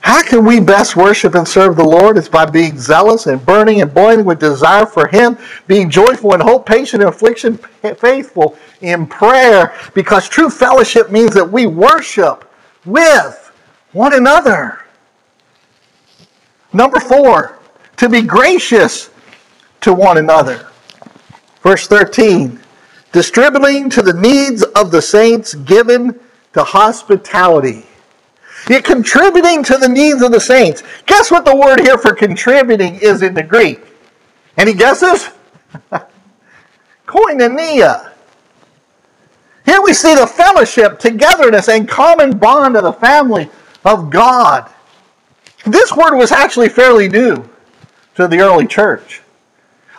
how 0.05 0.21
can 0.21 0.45
we 0.45 0.59
best 0.59 0.95
worship 0.95 1.33
and 1.33 1.47
serve 1.47 1.75
the 1.75 1.83
Lord? 1.83 2.15
It's 2.15 2.29
by 2.29 2.45
being 2.45 2.77
zealous 2.77 3.25
and 3.25 3.43
burning 3.43 3.81
and 3.81 3.91
boiling 3.91 4.23
with 4.23 4.39
desire 4.39 4.85
for 4.85 5.07
Him, 5.07 5.35
being 5.65 5.89
joyful 5.89 6.35
in 6.35 6.41
hope, 6.41 6.67
patient 6.67 7.01
in 7.01 7.09
affliction, 7.09 7.57
faithful 7.97 8.55
in 8.81 9.07
prayer, 9.07 9.73
because 9.95 10.29
true 10.29 10.51
fellowship 10.51 11.09
means 11.09 11.33
that 11.33 11.51
we 11.51 11.65
worship 11.65 12.47
with 12.85 13.51
one 13.93 14.13
another. 14.13 14.83
Number 16.71 16.99
four, 16.99 17.57
to 17.97 18.07
be 18.07 18.21
gracious 18.21 19.09
to 19.81 19.91
one 19.91 20.19
another. 20.19 20.67
Verse 21.63 21.87
13, 21.87 22.59
distributing 23.11 23.89
to 23.89 24.03
the 24.03 24.13
needs 24.13 24.61
of 24.61 24.91
the 24.91 25.01
saints, 25.01 25.55
given 25.55 26.19
to 26.53 26.63
hospitality. 26.63 27.87
You're 28.69 28.82
contributing 28.82 29.63
to 29.63 29.78
the 29.78 29.88
needs 29.88 30.21
of 30.21 30.32
the 30.32 30.39
saints. 30.39 30.84
Guess 31.06 31.30
what 31.30 31.45
the 31.45 31.56
word 31.56 31.80
here 31.82 31.97
for 31.97 32.13
contributing 32.13 32.95
is 32.95 33.21
in 33.21 33.34
the 33.34 33.43
Greek? 33.43 33.82
Any 34.58 34.73
guesses? 34.73 35.30
Koinonia. 37.08 38.12
Here 39.65 39.82
we 39.82 39.93
see 39.93 40.15
the 40.15 40.28
fellowship, 40.28 40.99
togetherness, 40.99 41.69
and 41.69 41.88
common 41.88 42.38
bond 42.38 42.75
of 42.75 42.84
the 42.84 42.93
family 42.93 43.49
of 43.84 44.10
God. 44.10 44.71
This 45.65 45.95
word 45.95 46.15
was 46.15 46.32
actually 46.32 46.69
fairly 46.69 47.10
new 47.10 47.47
to 48.15 48.28
the 48.28 48.39
early 48.39 48.67
church. 48.67 49.21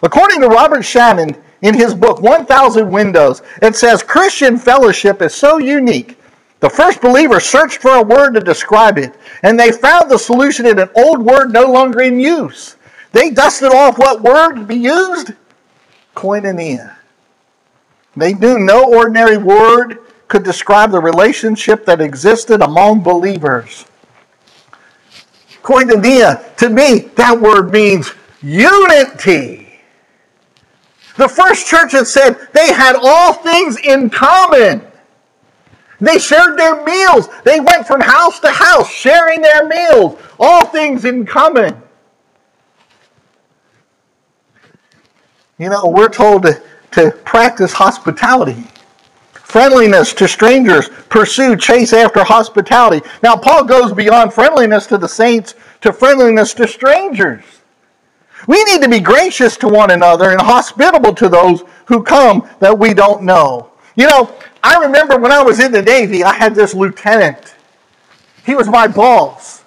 According 0.03 0.41
to 0.41 0.49
Robert 0.49 0.83
Shannon, 0.83 1.37
in 1.63 1.75
his 1.75 1.95
book 1.95 2.21
1000 2.21 2.91
Windows, 2.91 3.43
it 3.63 3.75
says 3.75 4.03
Christian 4.03 4.57
fellowship 4.57 5.23
is 5.23 5.35
so 5.35 5.59
unique 5.59 6.19
the 6.61 6.71
first 6.71 7.01
believers 7.01 7.45
searched 7.45 7.83
for 7.83 7.97
a 7.97 8.03
word 8.03 8.33
to 8.35 8.41
describe 8.41 8.99
it, 8.99 9.15
and 9.43 9.59
they 9.59 9.73
found 9.73 10.11
the 10.11 10.19
solution 10.19 10.67
in 10.67 10.79
an 10.79 10.89
old 10.97 11.21
word 11.21 11.53
no 11.53 11.71
longer 11.71 12.01
in 12.01 12.19
use. 12.19 12.77
They 13.13 13.31
dusted 13.31 13.73
off 13.73 13.99
what 13.99 14.23
word 14.23 14.55
to 14.55 14.65
be 14.65 14.77
used? 14.77 15.33
Koinonia. 16.15 16.97
They 18.17 18.33
knew 18.33 18.59
no 18.59 18.91
ordinary 18.93 19.37
word 19.37 19.99
could 20.29 20.43
describe 20.43 20.91
the 20.91 21.01
relationship 21.01 21.85
that 21.85 22.01
existed 22.01 22.63
among 22.63 23.03
believers. 23.03 23.85
Koinonia, 25.63 26.57
to 26.57 26.71
me, 26.71 27.11
that 27.17 27.39
word 27.39 27.71
means 27.73 28.13
unity. 28.43 29.81
The 31.17 31.29
first 31.29 31.67
church 31.67 31.93
had 31.93 32.07
said 32.07 32.49
they 32.53 32.73
had 32.73 32.97
all 33.01 33.33
things 33.33 33.79
in 33.79 34.11
common. 34.11 34.83
They 36.01 36.19
shared 36.19 36.59
their 36.59 36.85
meals. 36.85 37.29
They 37.45 37.61
went 37.61 37.87
from 37.87 38.01
house 38.01 38.39
to 38.41 38.51
house 38.51 38.91
sharing 38.91 39.41
their 39.41 39.67
meals, 39.67 40.21
all 40.39 40.67
things 40.67 41.05
in 41.05 41.25
common. 41.25 41.83
You 45.59 45.71
know, 45.71 45.87
we're 45.87 46.11
told 46.11 46.43
to, 46.43 46.63
to 46.93 47.11
practice 47.25 47.73
hospitality, 47.73 48.65
friendliness 49.33 50.13
to 50.15 50.29
strangers, 50.29 50.91
pursue, 51.09 51.57
chase 51.57 51.95
after 51.95 52.23
hospitality. 52.23 53.07
Now, 53.23 53.37
Paul 53.37 53.65
goes 53.65 53.95
beyond 53.95 54.35
friendliness 54.35 54.87
to 54.89 54.99
the 54.99 55.09
saints 55.09 55.55
to 55.81 55.95
friendliness 55.95 56.53
to 56.55 56.69
strangers. 56.69 57.43
We 58.47 58.63
need 58.65 58.83
to 58.83 58.89
be 58.89 59.01
gracious 59.01 59.57
to 59.59 59.69
one 59.69 59.91
another 59.91 60.31
and 60.31 60.41
hospitable 60.41 61.15
to 61.15 61.29
those 61.29 61.63
who 61.87 62.03
come 62.03 62.49
that 62.61 62.79
we 62.79 62.93
don't 62.93 63.23
know. 63.23 63.71
You 63.97 64.09
know, 64.09 64.35
I 64.67 64.81
remember 64.81 65.17
when 65.17 65.31
I 65.31 65.45
was 65.45 65.61
in 65.61 65.71
the 65.71 65.81
Navy, 65.81 66.25
I 66.25 66.35
had 66.35 66.57
this 66.57 66.75
lieutenant. 66.75 67.55
He 68.45 68.57
was 68.57 68.69
my 68.69 68.89
boss. 68.89 69.63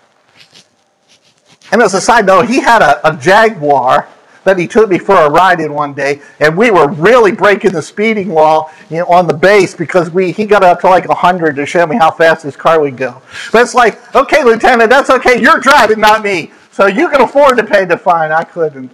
And 1.72 1.82
as 1.82 1.94
a 1.94 2.02
side 2.02 2.26
note, 2.26 2.50
he 2.50 2.60
had 2.60 2.82
a, 2.82 3.08
a 3.08 3.16
Jaguar 3.16 4.10
that 4.44 4.58
he 4.58 4.68
took 4.68 4.90
me 4.90 4.98
for 4.98 5.16
a 5.16 5.30
ride 5.30 5.62
in 5.62 5.74
one 5.74 5.94
day, 5.94 6.22
and 6.42 6.58
we 6.58 6.70
were 6.70 6.90
really 6.90 7.32
breaking 7.32 7.72
the 7.72 7.82
speeding 7.82 8.28
law 8.28 8.70
you 8.90 8.98
know, 8.98 9.06
on 9.06 9.26
the 9.26 9.34
base 9.34 9.74
because 9.74 10.10
we 10.10 10.34
he 10.34 10.46
got 10.46 10.64
up 10.64 10.82
to 10.82 10.90
like 10.90 11.08
100 11.08 11.56
to 11.56 11.66
show 11.66 11.88
me 11.88 11.96
how 11.96 12.12
fast 12.12 12.44
his 12.44 12.58
car 12.58 12.82
would 12.82 12.98
go. 12.98 13.22
But 13.54 13.62
it's 13.62 13.76
like, 13.76 14.14
okay, 14.14 14.44
Lieutenant, 14.44 14.90
that's 14.90 15.10
okay. 15.10 15.42
You're 15.42 15.60
driving, 15.60 16.02
not 16.02 16.24
me. 16.24 16.52
So 16.72 16.88
you 16.88 17.08
can 17.08 17.22
afford 17.22 17.58
to 17.58 17.64
pay 17.64 17.86
the 17.86 17.98
fine. 17.98 18.34
I 18.34 18.44
couldn't. 18.44 18.92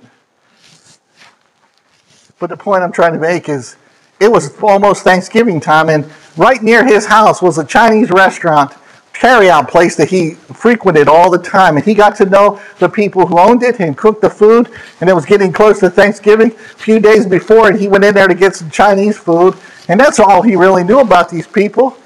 But 2.37 2.51
the 2.51 2.57
point 2.57 2.83
I'm 2.83 2.91
trying 2.91 3.13
to 3.13 3.19
make 3.19 3.49
is 3.49 3.77
it 4.19 4.31
was 4.31 4.55
almost 4.61 5.03
Thanksgiving 5.03 5.59
time, 5.59 5.89
and 5.89 6.09
right 6.37 6.61
near 6.61 6.85
his 6.85 7.05
house 7.05 7.41
was 7.41 7.57
a 7.57 7.65
Chinese 7.65 8.09
restaurant, 8.09 8.73
carry-out 9.13 9.69
place 9.69 9.95
that 9.95 10.09
he 10.09 10.31
frequented 10.31 11.07
all 11.07 11.29
the 11.31 11.37
time. 11.37 11.77
And 11.77 11.85
he 11.85 11.93
got 11.93 12.15
to 12.17 12.25
know 12.25 12.61
the 12.79 12.89
people 12.89 13.25
who 13.25 13.39
owned 13.39 13.63
it 13.63 13.79
and 13.79 13.97
cooked 13.97 14.21
the 14.21 14.29
food. 14.29 14.69
And 14.99 15.09
it 15.09 15.13
was 15.13 15.25
getting 15.25 15.53
close 15.53 15.79
to 15.79 15.89
Thanksgiving. 15.89 16.51
A 16.51 16.55
few 16.55 16.99
days 16.99 17.25
before, 17.25 17.69
and 17.69 17.79
he 17.79 17.87
went 17.87 18.03
in 18.03 18.13
there 18.13 18.27
to 18.27 18.35
get 18.35 18.55
some 18.55 18.69
Chinese 18.69 19.17
food. 19.17 19.55
And 19.87 19.97
that's 19.97 20.19
all 20.19 20.41
he 20.41 20.57
really 20.57 20.83
knew 20.83 20.99
about 20.99 21.29
these 21.29 21.47
people. 21.47 21.97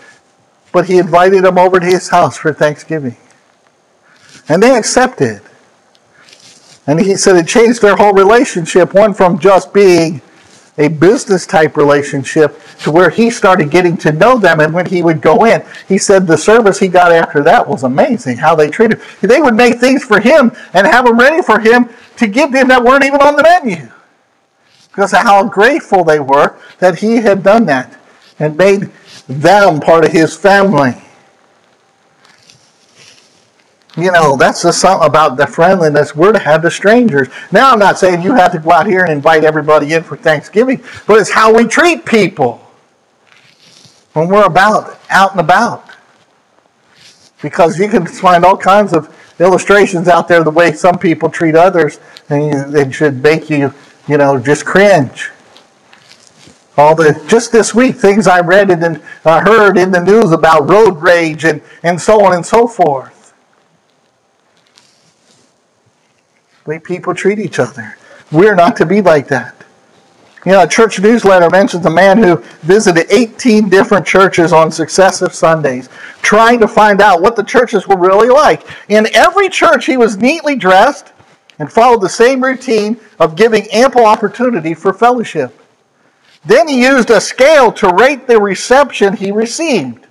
But 0.72 0.86
he 0.86 1.00
invited 1.00 1.44
them 1.44 1.58
over 1.58 1.80
to 1.80 1.86
his 1.86 2.10
house 2.10 2.38
for 2.38 2.54
Thanksgiving. 2.54 3.18
And 4.48 4.62
they 4.62 4.76
accepted. 4.78 5.42
And 6.86 7.00
he 7.00 7.16
said 7.16 7.36
it 7.38 7.48
changed 7.48 7.82
their 7.82 7.96
whole 7.96 8.14
relationship, 8.14 8.94
one 8.94 9.16
from 9.16 9.40
just 9.40 9.74
being 9.74 10.22
a 10.80 10.88
business 10.88 11.46
type 11.46 11.78
relationship 11.78 12.60
to 12.80 12.92
where 12.92 13.10
he 13.10 13.30
started 13.30 13.70
getting 13.70 13.98
to 13.98 14.12
know 14.12 14.38
them. 14.38 14.62
And 14.62 14.74
when 14.74 14.86
he 14.86 15.04
would 15.04 15.22
go 15.22 15.46
in, 15.46 15.64
he 15.88 15.98
said 15.98 16.26
the 16.26 16.38
service 16.38 16.80
he 16.80 16.88
got 16.88 17.12
after 17.12 17.44
that 17.44 17.68
was 17.68 17.84
amazing, 17.84 18.38
how 18.38 18.56
they 18.56 18.70
treated 18.70 19.00
him. 19.00 19.30
They 19.30 19.42
would 19.42 19.56
make 19.56 19.80
things 19.80 20.04
for 20.04 20.20
him 20.20 20.52
and 20.74 20.88
have 20.88 21.06
them 21.06 21.20
ready 21.20 21.44
for 21.44 21.60
him 21.60 21.90
to 22.18 22.28
give 22.28 22.52
them 22.52 22.70
that 22.70 22.84
weren't 22.84 23.04
even 23.04 23.22
on 23.22 23.36
the 23.36 23.44
menu. 23.44 23.92
Because 24.88 25.14
of 25.14 25.20
how 25.20 25.48
grateful 25.48 26.04
they 26.04 26.20
were 26.20 26.58
that 26.80 27.00
he 27.00 27.18
had 27.18 27.44
done 27.44 27.66
that 27.66 28.00
and 28.40 28.58
made 28.58 28.90
them 29.28 29.80
part 29.80 30.06
of 30.06 30.12
his 30.12 30.36
family. 30.36 30.96
You 34.02 34.12
know, 34.12 34.38
that's 34.38 34.64
just 34.64 34.80
something 34.80 35.08
about 35.08 35.36
the 35.38 35.46
friendliness 35.46 36.16
we're 36.16 36.32
to 36.32 36.40
have 36.40 36.62
to 36.62 36.72
strangers. 36.72 37.28
Now, 37.52 37.72
I'm 37.72 37.80
not 37.80 38.00
saying 38.00 38.22
you 38.22 38.34
have 38.34 38.52
to 38.54 38.60
go 38.60 38.72
out 38.72 38.88
here 38.88 39.02
and 39.02 39.12
invite 39.12 39.44
everybody 39.44 39.94
in 39.94 40.04
for 40.04 40.16
Thanksgiving, 40.16 40.82
but 41.06 41.20
it's 41.20 41.30
how 41.30 41.54
we 41.54 41.66
treat 41.66 42.06
people 42.06 42.66
when 44.14 44.30
we're 44.30 44.46
about 44.46 45.00
out 45.10 45.32
and 45.32 45.40
about. 45.40 45.86
Because 47.42 47.80
you 47.80 47.88
can 47.88 48.06
find 48.06 48.44
all 48.44 48.58
kinds 48.58 48.94
of 48.94 49.14
illustrations 49.40 50.08
out 50.08 50.28
there 50.28 50.44
the 50.44 50.52
way 50.52 50.72
some 50.74 50.98
people 50.98 51.30
treat 51.30 51.56
others, 51.56 52.00
and 52.30 52.76
it 52.76 52.94
should 52.94 53.24
make 53.24 53.50
you, 53.50 53.74
you 54.08 54.18
know, 54.18 54.40
just 54.40 54.66
cringe. 54.66 55.30
All 56.78 56.96
the 56.96 57.22
just 57.28 57.52
this 57.52 57.76
week 57.76 57.98
things 57.98 58.28
I 58.28 58.40
read 58.40 58.72
and 58.72 59.02
uh, 59.26 59.42
heard 59.42 59.78
in 59.78 59.92
the 59.92 60.00
news 60.00 60.32
about 60.32 60.70
road 60.70 61.02
rage 61.02 61.44
and, 61.44 61.62
and 61.84 62.00
so 62.00 62.24
on 62.24 62.34
and 62.34 62.46
so 62.46 62.68
forth. 62.68 63.19
Way 66.70 66.78
people 66.78 67.16
treat 67.16 67.40
each 67.40 67.58
other. 67.58 67.98
We're 68.32 68.54
not 68.54 68.76
to 68.78 68.86
be 68.86 69.02
like 69.02 69.28
that. 69.30 69.56
You 70.46 70.52
know, 70.52 70.62
a 70.62 70.68
church 70.68 71.00
newsletter 71.00 71.50
mentions 71.50 71.84
a 71.88 71.90
man 71.90 72.20
who 72.20 72.38
visited 72.62 73.08
18 73.10 73.70
different 73.70 74.06
churches 74.06 74.54
on 74.54 74.72
successive 74.72 75.34
Sundays, 75.34 75.90
trying 76.22 76.60
to 76.60 76.68
find 76.68 77.02
out 77.02 77.24
what 77.24 77.36
the 77.36 77.44
churches 77.44 77.88
were 77.88 77.98
really 77.98 78.30
like. 78.30 78.68
In 78.88 79.08
every 79.16 79.50
church, 79.50 79.88
he 79.88 79.98
was 79.98 80.18
neatly 80.18 80.56
dressed 80.56 81.12
and 81.58 81.72
followed 81.72 82.02
the 82.02 82.08
same 82.08 82.42
routine 82.42 83.00
of 83.18 83.36
giving 83.36 83.68
ample 83.72 84.06
opportunity 84.06 84.76
for 84.76 84.94
fellowship. 84.94 85.60
Then 86.46 86.68
he 86.68 86.84
used 86.84 87.10
a 87.10 87.20
scale 87.20 87.72
to 87.74 87.90
rate 87.90 88.28
the 88.28 88.40
reception 88.40 89.16
he 89.16 89.32
received. 89.32 90.06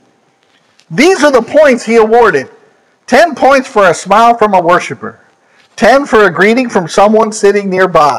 These 0.90 1.22
are 1.22 1.30
the 1.30 1.40
points 1.40 1.86
he 1.86 1.96
awarded 1.96 2.50
10 3.06 3.36
points 3.36 3.68
for 3.68 3.88
a 3.88 3.94
smile 3.94 4.36
from 4.36 4.54
a 4.54 4.60
worshiper, 4.60 5.20
10 5.78 6.06
for 6.06 6.24
a 6.24 6.30
greeting 6.30 6.68
from 6.68 6.88
someone 6.88 7.30
sitting 7.30 7.70
nearby. 7.70 8.18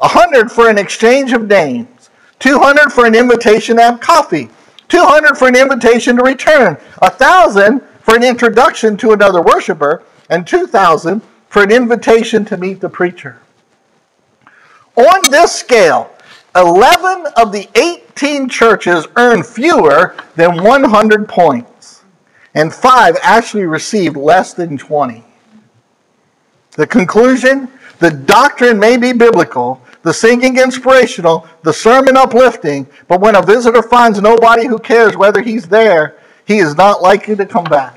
a 0.00 0.08
100 0.08 0.50
for 0.50 0.70
an 0.70 0.78
exchange 0.78 1.32
of 1.32 1.48
names, 1.48 2.08
200 2.38 2.92
for 2.92 3.04
an 3.04 3.16
invitation 3.16 3.76
to 3.76 3.82
have 3.82 3.98
coffee, 3.98 4.48
200 4.88 5.36
for 5.36 5.48
an 5.48 5.56
invitation 5.56 6.16
to 6.16 6.22
return, 6.22 6.76
a 7.02 7.10
1,000 7.10 7.80
for 8.02 8.14
an 8.14 8.22
introduction 8.22 8.96
to 8.96 9.10
another 9.10 9.42
worshiper, 9.42 10.04
and 10.30 10.46
2,000 10.46 11.20
for 11.48 11.64
an 11.64 11.72
invitation 11.72 12.44
to 12.44 12.56
meet 12.56 12.80
the 12.80 12.88
preacher. 12.88 13.40
On 14.94 15.30
this 15.32 15.50
scale, 15.50 16.14
11 16.54 17.26
of 17.38 17.50
the 17.50 17.68
18 17.74 18.48
churches 18.48 19.08
earned 19.16 19.44
fewer 19.44 20.14
than 20.36 20.62
100 20.62 21.28
points, 21.28 22.04
and 22.54 22.72
5 22.72 23.16
actually 23.20 23.64
received 23.64 24.16
less 24.16 24.54
than 24.54 24.78
20. 24.78 25.24
The 26.76 26.86
conclusion 26.86 27.68
the 27.98 28.10
doctrine 28.10 28.80
may 28.80 28.96
be 28.96 29.12
biblical, 29.12 29.80
the 30.02 30.12
singing 30.12 30.58
inspirational, 30.58 31.46
the 31.62 31.72
sermon 31.72 32.16
uplifting, 32.16 32.86
but 33.06 33.20
when 33.20 33.36
a 33.36 33.42
visitor 33.42 33.82
finds 33.82 34.20
nobody 34.20 34.66
who 34.66 34.78
cares 34.80 35.16
whether 35.16 35.40
he's 35.40 35.68
there, 35.68 36.16
he 36.44 36.58
is 36.58 36.74
not 36.74 37.00
likely 37.00 37.36
to 37.36 37.46
come 37.46 37.62
back. 37.64 37.96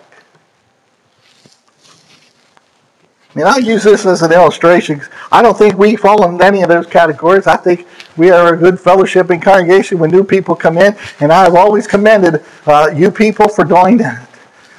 I 3.35 3.39
mean, 3.39 3.47
I'll 3.47 3.59
use 3.59 3.83
this 3.83 4.05
as 4.05 4.21
an 4.21 4.31
illustration. 4.31 5.01
I 5.31 5.41
don't 5.41 5.57
think 5.57 5.77
we 5.77 5.95
fall 5.95 6.29
in 6.29 6.41
any 6.41 6.61
of 6.61 6.69
those 6.69 6.85
categories. 6.85 7.47
I 7.47 7.57
think 7.57 7.87
we 8.15 8.29
are 8.29 8.53
a 8.53 8.57
good 8.57 8.79
fellowship 8.79 9.31
and 9.31 9.41
congregation 9.41 9.97
when 9.97 10.11
new 10.11 10.23
people 10.23 10.55
come 10.55 10.77
in, 10.77 10.95
and 11.19 11.33
I've 11.33 11.55
always 11.55 11.87
commended 11.87 12.45
uh, 12.67 12.91
you 12.95 13.09
people 13.09 13.49
for 13.49 13.65
doing 13.65 13.97
that. 13.97 14.29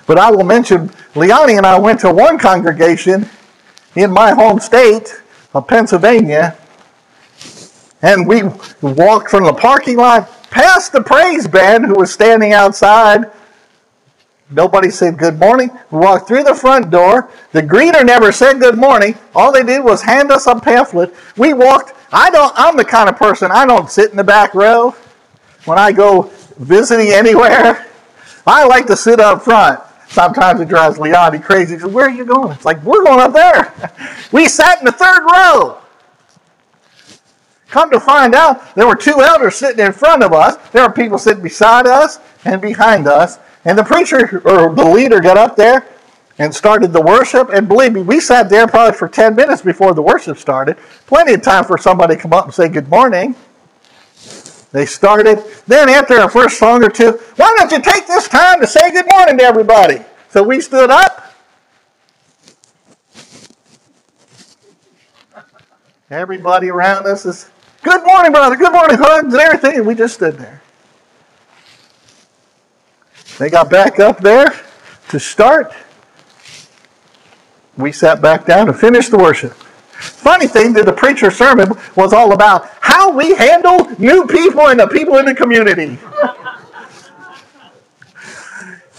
But 0.06 0.18
I 0.18 0.30
will 0.30 0.44
mention, 0.44 0.90
Leonie 1.16 1.56
and 1.56 1.66
I 1.66 1.78
went 1.78 1.98
to 2.00 2.12
one 2.12 2.38
congregation 2.38 3.28
in 3.96 4.10
my 4.10 4.32
home 4.32 4.60
state 4.60 5.20
of 5.54 5.66
Pennsylvania, 5.66 6.56
and 8.02 8.28
we 8.28 8.42
walked 8.82 9.30
from 9.30 9.44
the 9.44 9.54
parking 9.54 9.96
lot 9.96 10.30
past 10.50 10.92
the 10.92 11.02
praise 11.02 11.48
band 11.48 11.86
who 11.86 11.94
was 11.94 12.12
standing 12.12 12.52
outside. 12.52 13.30
Nobody 14.50 14.90
said 14.90 15.18
good 15.18 15.40
morning. 15.40 15.70
We 15.90 15.98
walked 15.98 16.28
through 16.28 16.44
the 16.44 16.54
front 16.54 16.90
door. 16.90 17.30
The 17.52 17.62
greeter 17.62 18.04
never 18.04 18.30
said 18.30 18.60
good 18.60 18.78
morning. 18.78 19.16
All 19.34 19.50
they 19.50 19.64
did 19.64 19.82
was 19.82 20.02
hand 20.02 20.30
us 20.30 20.46
a 20.46 20.60
pamphlet. 20.60 21.12
We 21.36 21.52
walked. 21.52 21.94
I 22.12 22.30
don't. 22.30 22.52
I'm 22.54 22.76
the 22.76 22.84
kind 22.84 23.08
of 23.08 23.16
person 23.16 23.50
I 23.50 23.66
don't 23.66 23.90
sit 23.90 24.10
in 24.10 24.16
the 24.16 24.24
back 24.24 24.54
row 24.54 24.94
when 25.64 25.78
I 25.78 25.90
go 25.90 26.30
visiting 26.58 27.08
anywhere. 27.12 27.86
I 28.46 28.64
like 28.66 28.86
to 28.86 28.96
sit 28.96 29.18
up 29.18 29.42
front. 29.42 29.80
Sometimes 30.16 30.62
it 30.62 30.68
drives 30.68 30.98
Leonie 30.98 31.38
crazy. 31.38 31.74
He 31.74 31.80
says, 31.80 31.92
Where 31.92 32.06
are 32.06 32.10
you 32.10 32.24
going? 32.24 32.50
It's 32.52 32.64
like, 32.64 32.82
We're 32.82 33.04
going 33.04 33.20
up 33.20 33.34
there. 33.34 33.74
We 34.32 34.48
sat 34.48 34.78
in 34.78 34.86
the 34.86 34.92
third 34.92 35.20
row. 35.30 35.76
Come 37.68 37.90
to 37.90 38.00
find 38.00 38.34
out, 38.34 38.74
there 38.74 38.86
were 38.86 38.96
two 38.96 39.20
elders 39.20 39.56
sitting 39.56 39.84
in 39.84 39.92
front 39.92 40.22
of 40.22 40.32
us. 40.32 40.56
There 40.70 40.82
were 40.82 40.92
people 40.92 41.18
sitting 41.18 41.42
beside 41.42 41.86
us 41.86 42.18
and 42.46 42.62
behind 42.62 43.06
us. 43.06 43.38
And 43.66 43.76
the 43.76 43.84
preacher 43.84 44.40
or 44.46 44.74
the 44.74 44.86
leader 44.86 45.20
got 45.20 45.36
up 45.36 45.54
there 45.54 45.86
and 46.38 46.54
started 46.54 46.94
the 46.94 47.02
worship. 47.02 47.50
And 47.50 47.68
believe 47.68 47.92
me, 47.92 48.00
we 48.00 48.18
sat 48.18 48.48
there 48.48 48.66
probably 48.66 48.96
for 48.96 49.08
10 49.08 49.36
minutes 49.36 49.60
before 49.60 49.92
the 49.92 50.02
worship 50.02 50.38
started. 50.38 50.78
Plenty 51.06 51.34
of 51.34 51.42
time 51.42 51.64
for 51.64 51.76
somebody 51.76 52.16
to 52.16 52.22
come 52.22 52.32
up 52.32 52.46
and 52.46 52.54
say 52.54 52.70
good 52.70 52.88
morning. 52.88 53.36
They 54.76 54.84
started. 54.84 55.42
Then, 55.66 55.88
after 55.88 56.18
our 56.18 56.28
first 56.28 56.58
song 56.58 56.84
or 56.84 56.90
two, 56.90 57.12
why 57.36 57.56
don't 57.56 57.72
you 57.72 57.80
take 57.80 58.06
this 58.06 58.28
time 58.28 58.60
to 58.60 58.66
say 58.66 58.90
good 58.90 59.06
morning 59.10 59.38
to 59.38 59.42
everybody? 59.42 60.04
So 60.28 60.42
we 60.42 60.60
stood 60.60 60.90
up. 60.90 61.32
Everybody 66.10 66.68
around 66.68 67.06
us 67.06 67.24
is, 67.24 67.48
good 67.82 68.04
morning, 68.04 68.32
brother, 68.32 68.54
good 68.54 68.70
morning, 68.70 68.98
hugs 68.98 69.32
and 69.32 69.40
everything. 69.40 69.76
And 69.76 69.86
we 69.86 69.94
just 69.94 70.16
stood 70.16 70.36
there. 70.36 70.60
They 73.38 73.48
got 73.48 73.70
back 73.70 73.98
up 73.98 74.20
there 74.20 74.60
to 75.08 75.18
start. 75.18 75.72
We 77.78 77.92
sat 77.92 78.20
back 78.20 78.44
down 78.44 78.66
to 78.66 78.74
finish 78.74 79.08
the 79.08 79.16
worship. 79.16 79.56
Funny 80.26 80.48
thing 80.48 80.72
that 80.72 80.86
the 80.86 80.92
preacher's 80.92 81.36
sermon 81.36 81.70
was 81.94 82.12
all 82.12 82.32
about 82.32 82.68
how 82.80 83.12
we 83.12 83.36
handle 83.36 83.88
new 84.00 84.26
people 84.26 84.66
and 84.66 84.80
the 84.80 84.88
people 84.88 85.18
in 85.18 85.24
the 85.24 85.32
community. 85.32 85.96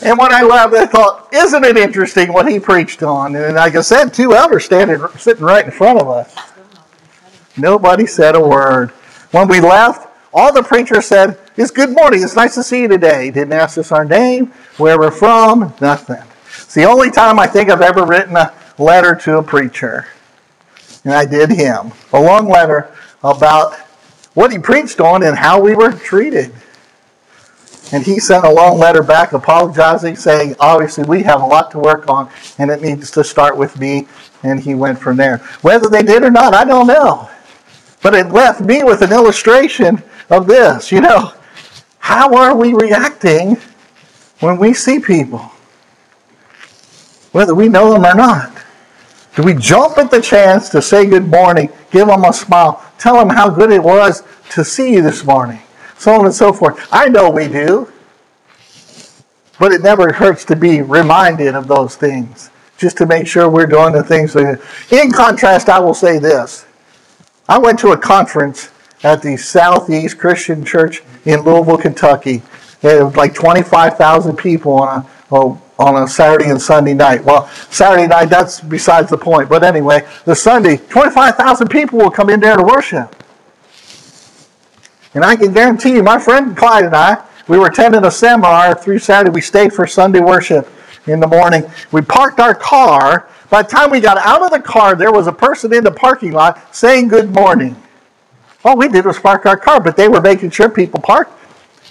and 0.02 0.18
when 0.18 0.34
I 0.34 0.42
left, 0.44 0.74
I 0.74 0.86
thought, 0.86 1.28
isn't 1.34 1.66
it 1.66 1.76
interesting 1.76 2.32
what 2.32 2.48
he 2.48 2.62
preached 2.62 3.04
on? 3.04 3.36
And 3.36 3.56
like 3.56 3.76
I 3.76 3.82
said, 3.82 4.14
two 4.14 4.36
elders 4.36 4.64
standing 4.64 5.06
sitting 5.18 5.44
right 5.44 5.66
in 5.66 5.72
front 5.72 6.00
of 6.00 6.08
us. 6.08 6.34
Nobody 7.58 8.06
said 8.06 8.36
a 8.36 8.40
word. 8.40 8.92
When 9.32 9.50
we 9.50 9.60
left, 9.60 10.08
all 10.34 10.54
the 10.54 10.64
preacher 10.64 11.02
said 11.02 11.38
is 11.58 11.72
good 11.72 11.94
morning. 11.94 12.24
It's 12.24 12.38
nice 12.38 12.56
to 12.56 12.64
see 12.64 12.84
you 12.84 12.88
today. 12.88 13.32
Didn't 13.32 13.52
ask 13.52 13.78
us 13.78 13.92
our 13.92 14.06
name, 14.06 14.54
where 14.78 14.98
we're 14.98 15.12
from, 15.12 15.74
nothing. 15.82 16.24
It's 16.46 16.74
the 16.74 16.86
only 16.86 17.12
time 17.12 17.38
I 17.38 17.48
think 17.48 17.70
I've 17.70 17.82
ever 17.82 18.06
written 18.06 18.38
a 18.38 18.54
letter 18.78 19.14
to 19.14 19.40
a 19.40 19.44
preacher 19.44 20.08
and 21.08 21.16
I 21.16 21.24
did 21.24 21.50
him 21.50 21.94
a 22.12 22.22
long 22.22 22.50
letter 22.50 22.92
about 23.24 23.74
what 24.34 24.52
he 24.52 24.60
preached 24.60 25.00
on 25.00 25.24
and 25.24 25.38
how 25.38 25.58
we 25.58 25.74
were 25.74 25.94
treated. 25.94 26.54
And 27.94 28.04
he 28.04 28.20
sent 28.20 28.44
a 28.44 28.52
long 28.52 28.78
letter 28.78 29.02
back 29.02 29.32
apologizing, 29.32 30.18
saying, 30.18 30.58
obviously, 30.60 31.06
we 31.06 31.24
have 31.24 31.42
a 31.42 31.46
lot 31.46 31.72
to 31.72 31.80
work 31.80 32.10
on, 32.10 32.30
and 32.60 32.70
it 32.70 32.82
needs 32.82 33.10
to 33.12 33.24
start 33.24 33.56
with 33.56 33.80
me. 33.80 34.06
And 34.44 34.60
he 34.60 34.76
went 34.76 35.00
from 35.00 35.16
there. 35.16 35.38
Whether 35.62 35.88
they 35.88 36.04
did 36.04 36.24
or 36.24 36.30
not, 36.30 36.54
I 36.54 36.66
don't 36.66 36.88
know. 36.88 37.30
But 38.04 38.14
it 38.14 38.28
left 38.28 38.60
me 38.60 38.84
with 38.84 39.02
an 39.02 39.14
illustration 39.14 40.04
of 40.30 40.46
this. 40.46 40.92
You 40.92 41.00
know, 41.00 41.32
how 42.00 42.36
are 42.36 42.54
we 42.54 42.74
reacting 42.74 43.56
when 44.42 44.58
we 44.58 44.74
see 44.74 45.00
people? 45.00 45.54
Whether 47.32 47.56
we 47.56 47.70
know 47.70 47.94
them 47.94 48.06
or 48.06 48.14
not. 48.14 48.52
Do 49.38 49.44
we 49.44 49.54
jump 49.54 50.00
at 50.00 50.10
the 50.10 50.20
chance 50.20 50.68
to 50.70 50.82
say 50.82 51.06
good 51.06 51.28
morning, 51.28 51.70
give 51.92 52.08
them 52.08 52.26
a 52.26 52.34
smile, 52.34 52.84
tell 52.98 53.20
them 53.20 53.30
how 53.30 53.52
good 53.52 53.72
it 53.72 53.84
was 53.84 54.24
to 54.50 54.66
see 54.66 54.94
you 54.94 55.04
this 55.04 55.24
morning, 55.24 55.62
so 55.96 56.14
on 56.14 56.26
and 56.26 56.34
so 56.34 56.52
forth? 56.52 56.88
I 56.92 57.08
know 57.08 57.30
we 57.30 57.48
do. 57.48 57.94
But 59.60 59.74
it 59.74 59.84
never 59.84 60.12
hurts 60.12 60.44
to 60.46 60.56
be 60.56 60.82
reminded 60.82 61.54
of 61.54 61.68
those 61.68 61.96
things, 61.96 62.50
just 62.80 62.98
to 62.98 63.06
make 63.06 63.28
sure 63.28 63.48
we're 63.48 63.68
doing 63.68 63.94
the 63.94 64.02
things. 64.02 64.36
In 64.36 65.12
contrast, 65.12 65.70
I 65.70 65.78
will 65.82 65.94
say 65.94 66.18
this. 66.18 66.66
I 67.48 67.60
went 67.60 67.78
to 67.80 67.92
a 67.92 67.98
conference 67.98 68.72
at 69.04 69.22
the 69.22 69.38
Southeast 69.38 70.18
Christian 70.18 70.66
Church 70.66 71.04
in 71.26 71.42
Louisville, 71.42 71.78
Kentucky. 71.78 72.42
They 72.82 72.98
had 72.98 73.16
like 73.16 73.36
25,000 73.36 74.36
people 74.36 74.74
on 74.74 75.04
a, 75.04 75.10
oh, 75.32 75.62
on 75.80 76.02
a 76.02 76.08
Saturday 76.08 76.50
and 76.50 76.62
Sunday 76.62 76.94
night. 76.94 77.24
Well, 77.24 77.48
Saturday 77.70 78.08
night, 78.08 78.26
that's 78.26 78.62
besides 78.62 79.10
the 79.10 79.18
point. 79.18 79.50
But 79.50 79.64
anyway, 79.64 80.08
the 80.26 80.36
Sunday, 80.36 80.78
25,000 80.78 81.68
people 81.68 82.00
will 82.00 82.12
come 82.12 82.30
in 82.30 82.40
there 82.40 82.58
to 82.58 82.64
worship. 82.64 83.16
And 85.14 85.24
I 85.24 85.36
can 85.36 85.54
guarantee 85.54 85.94
you, 85.94 86.04
my 86.04 86.20
friend 86.20 86.56
Clyde 86.56 86.86
and 86.86 86.96
I, 86.96 87.24
we 87.48 87.58
were 87.58 87.68
attending 87.68 88.04
a 88.06 88.12
seminar 88.12 88.76
through 88.76 89.00
Saturday. 89.00 89.34
We 89.34 89.42
stayed 89.42 89.74
for 89.74 89.88
Sunday 89.88 90.20
worship 90.20 90.68
in 91.08 91.20
the 91.20 91.28
morning. 91.28 91.64
We 91.92 92.02
parked 92.02 92.40
our 92.40 92.54
car. 92.54 93.30
By 93.50 93.62
the 93.62 93.70
time 93.70 93.90
we 93.90 94.02
got 94.02 94.18
out 94.18 94.42
of 94.42 94.52
the 94.52 94.60
car, 94.60 94.96
there 94.96 95.12
was 95.12 95.28
a 95.28 95.32
person 95.32 95.74
in 95.74 95.84
the 95.84 95.92
parking 95.92 96.34
lot 96.34 96.76
saying 96.76 97.08
good 97.08 97.34
morning. 97.34 97.76
All 98.66 98.76
we 98.76 98.90
did 98.90 99.06
was 99.06 99.18
park 99.18 99.46
our 99.46 99.56
car, 99.56 99.80
but 99.80 99.96
they 99.96 100.10
were 100.10 100.20
making 100.20 100.52
sure 100.52 100.68
people 100.68 101.00
parked. 101.00 101.32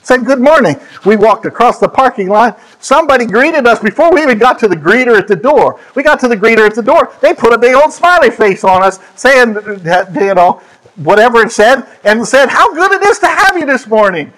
Said 0.07 0.25
good 0.25 0.39
morning. 0.41 0.79
We 1.05 1.17
walked 1.17 1.47
across 1.47 1.81
the 1.81 1.89
parking 1.89 2.29
lot. 2.29 2.61
Somebody 2.79 3.27
greeted 3.27 3.67
us 3.67 3.81
before 3.81 4.13
we 4.13 4.23
even 4.23 4.39
got 4.39 4.57
to 4.61 4.69
the 4.69 4.77
greeter 4.77 5.19
at 5.19 5.27
the 5.27 5.35
door. 5.35 5.81
We 5.97 6.05
got 6.05 6.21
to 6.21 6.29
the 6.29 6.37
greeter 6.37 6.65
at 6.65 6.77
the 6.77 6.83
door. 6.83 7.13
They 7.21 7.35
put 7.35 7.53
a 7.53 7.59
big 7.59 7.75
old 7.75 7.93
smiley 7.93 8.31
face 8.31 8.63
on 8.63 8.85
us, 8.85 9.01
saying, 9.17 9.57
you 9.57 10.35
know, 10.35 10.63
whatever 10.95 11.43
it 11.43 11.51
said, 11.51 11.89
and 12.05 12.25
said, 12.25 12.51
How 12.51 12.73
good 12.73 12.93
it 12.93 13.03
is 13.03 13.19
to 13.19 13.27
have 13.27 13.59
you 13.59 13.67
this 13.67 13.89
morning. 13.89 14.33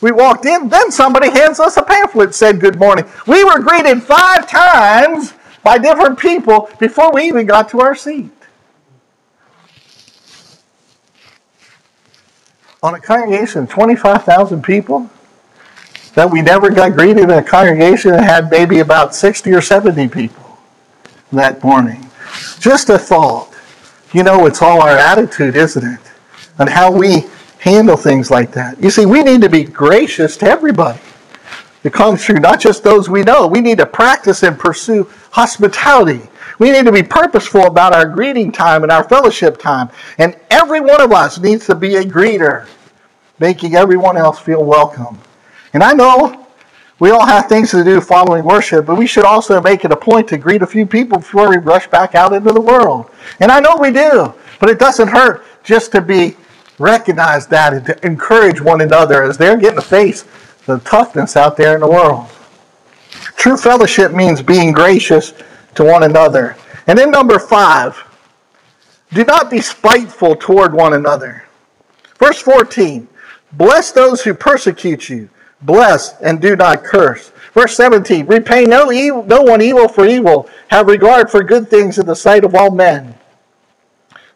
We 0.00 0.12
walked 0.12 0.46
in, 0.46 0.70
then 0.70 0.90
somebody 0.90 1.28
hands 1.28 1.60
us 1.60 1.76
a 1.76 1.82
pamphlet 1.82 2.34
said 2.34 2.58
good 2.58 2.78
morning. 2.78 3.04
We 3.26 3.44
were 3.44 3.58
greeted 3.58 4.02
five 4.02 4.48
times 4.48 5.34
by 5.62 5.76
different 5.76 6.18
people 6.18 6.70
before 6.80 7.12
we 7.12 7.24
even 7.24 7.44
got 7.44 7.68
to 7.68 7.82
our 7.82 7.94
seat. 7.94 8.30
On 12.84 12.94
a 12.94 13.00
congregation 13.00 13.62
of 13.62 13.70
25,000 13.70 14.62
people, 14.62 15.08
that 16.14 16.30
we 16.30 16.42
never 16.42 16.70
got 16.70 16.92
greeted 16.92 17.24
in 17.24 17.30
a 17.30 17.42
congregation 17.42 18.10
that 18.10 18.22
had 18.22 18.50
maybe 18.50 18.80
about 18.80 19.14
60 19.14 19.50
or 19.52 19.62
70 19.62 20.06
people 20.08 20.58
that 21.32 21.64
morning. 21.64 22.10
Just 22.60 22.90
a 22.90 22.98
thought. 22.98 23.48
You 24.12 24.22
know, 24.22 24.44
it's 24.44 24.60
all 24.60 24.82
our 24.82 24.98
attitude, 24.98 25.56
isn't 25.56 25.82
it? 25.82 26.00
And 26.58 26.68
how 26.68 26.92
we 26.92 27.24
handle 27.58 27.96
things 27.96 28.30
like 28.30 28.52
that. 28.52 28.78
You 28.78 28.90
see, 28.90 29.06
we 29.06 29.22
need 29.22 29.40
to 29.40 29.48
be 29.48 29.64
gracious 29.64 30.36
to 30.36 30.46
everybody. 30.46 31.00
It 31.84 31.94
comes 31.94 32.22
through 32.22 32.40
not 32.40 32.60
just 32.60 32.84
those 32.84 33.08
we 33.08 33.22
know. 33.22 33.46
We 33.46 33.62
need 33.62 33.78
to 33.78 33.86
practice 33.86 34.42
and 34.42 34.58
pursue 34.58 35.08
hospitality. 35.30 36.28
We 36.58 36.70
need 36.70 36.84
to 36.86 36.92
be 36.92 37.02
purposeful 37.02 37.66
about 37.66 37.92
our 37.92 38.06
greeting 38.06 38.52
time 38.52 38.82
and 38.82 38.92
our 38.92 39.04
fellowship 39.04 39.58
time. 39.58 39.90
And 40.18 40.36
every 40.50 40.80
one 40.80 41.00
of 41.00 41.12
us 41.12 41.38
needs 41.38 41.66
to 41.66 41.74
be 41.74 41.96
a 41.96 42.04
greeter, 42.04 42.66
making 43.38 43.74
everyone 43.74 44.16
else 44.16 44.38
feel 44.38 44.64
welcome. 44.64 45.18
And 45.72 45.82
I 45.82 45.92
know 45.92 46.46
we 47.00 47.10
all 47.10 47.26
have 47.26 47.48
things 47.48 47.70
to 47.72 47.82
do 47.82 48.00
following 48.00 48.44
worship, 48.44 48.86
but 48.86 48.96
we 48.96 49.06
should 49.06 49.24
also 49.24 49.60
make 49.60 49.84
it 49.84 49.90
a 49.90 49.96
point 49.96 50.28
to 50.28 50.38
greet 50.38 50.62
a 50.62 50.66
few 50.66 50.86
people 50.86 51.18
before 51.18 51.50
we 51.50 51.56
rush 51.56 51.88
back 51.88 52.14
out 52.14 52.32
into 52.32 52.52
the 52.52 52.60
world. 52.60 53.10
And 53.40 53.50
I 53.50 53.58
know 53.58 53.76
we 53.76 53.90
do, 53.90 54.32
but 54.60 54.70
it 54.70 54.78
doesn't 54.78 55.08
hurt 55.08 55.44
just 55.64 55.90
to 55.92 56.00
be 56.00 56.36
recognized 56.78 57.50
that 57.50 57.72
and 57.72 57.86
to 57.86 58.06
encourage 58.06 58.60
one 58.60 58.80
another 58.80 59.24
as 59.24 59.36
they're 59.36 59.56
getting 59.56 59.80
to 59.80 59.84
face 59.84 60.24
the 60.66 60.78
toughness 60.80 61.36
out 61.36 61.56
there 61.56 61.74
in 61.74 61.80
the 61.80 61.88
world. 61.88 62.28
True 63.36 63.56
fellowship 63.56 64.12
means 64.12 64.40
being 64.40 64.72
gracious 64.72 65.34
to 65.74 65.84
one 65.84 66.02
another. 66.02 66.56
And 66.86 66.98
then 66.98 67.10
number 67.10 67.38
five, 67.38 68.02
do 69.12 69.24
not 69.24 69.50
be 69.50 69.60
spiteful 69.60 70.36
toward 70.36 70.74
one 70.74 70.94
another. 70.94 71.44
Verse 72.18 72.40
14, 72.40 73.08
bless 73.52 73.92
those 73.92 74.22
who 74.22 74.34
persecute 74.34 75.08
you, 75.08 75.28
bless 75.62 76.20
and 76.20 76.40
do 76.40 76.56
not 76.56 76.84
curse. 76.84 77.30
Verse 77.52 77.76
17, 77.76 78.26
repay 78.26 78.64
no, 78.64 78.90
evil, 78.90 79.24
no 79.24 79.42
one 79.42 79.62
evil 79.62 79.88
for 79.88 80.06
evil, 80.06 80.48
have 80.68 80.88
regard 80.88 81.30
for 81.30 81.42
good 81.42 81.68
things 81.68 81.98
in 81.98 82.06
the 82.06 82.16
sight 82.16 82.44
of 82.44 82.54
all 82.54 82.70
men 82.70 83.14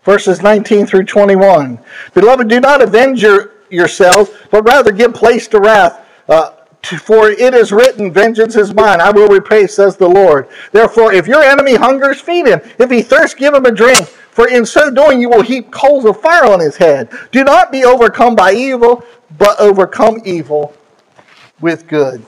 verses 0.09 0.41
19 0.41 0.87
through 0.87 1.05
21. 1.05 1.79
Beloved, 2.15 2.49
do 2.49 2.61
not 2.61 2.81
avenge 2.81 3.23
your, 3.23 3.53
yourselves, 3.69 4.31
but 4.51 4.63
rather 4.63 4.91
give 4.91 5.13
place 5.13 5.47
to 5.49 5.61
wrath. 5.61 6.03
Uh, 6.27 6.53
for 6.83 7.31
it 7.31 7.55
is 7.55 7.73
written, 7.73 8.13
Vengeance 8.13 8.57
is 8.57 8.73
mine, 8.73 9.01
I 9.01 9.11
will 9.11 9.29
repay, 9.29 9.67
says 9.67 9.97
the 9.97 10.09
Lord. 10.09 10.49
Therefore, 10.73 11.13
if 11.13 11.27
your 11.27 11.43
enemy 11.43 11.75
hungers, 11.75 12.21
feed 12.21 12.47
him. 12.47 12.61
If 12.79 12.91
he 12.91 13.03
thirsts, 13.03 13.35
give 13.35 13.55
him 13.55 13.67
a 13.67 13.73
drink. 13.73 14.07
For 14.07 14.49
in 14.49 14.65
so 14.65 14.91
doing, 14.91 15.21
you 15.21 15.29
will 15.29 15.43
heap 15.43 15.71
coals 15.73 16.05
of 16.05 16.21
fire 16.21 16.45
on 16.45 16.61
his 16.61 16.77
head. 16.77 17.11
Do 17.33 17.43
not 17.43 17.73
be 17.73 17.85
overcome 17.85 18.37
by 18.37 18.53
evil, 18.53 19.05
but 19.37 19.59
overcome 19.61 20.21
evil 20.25 20.73
with 21.61 21.89
good. 21.89 22.25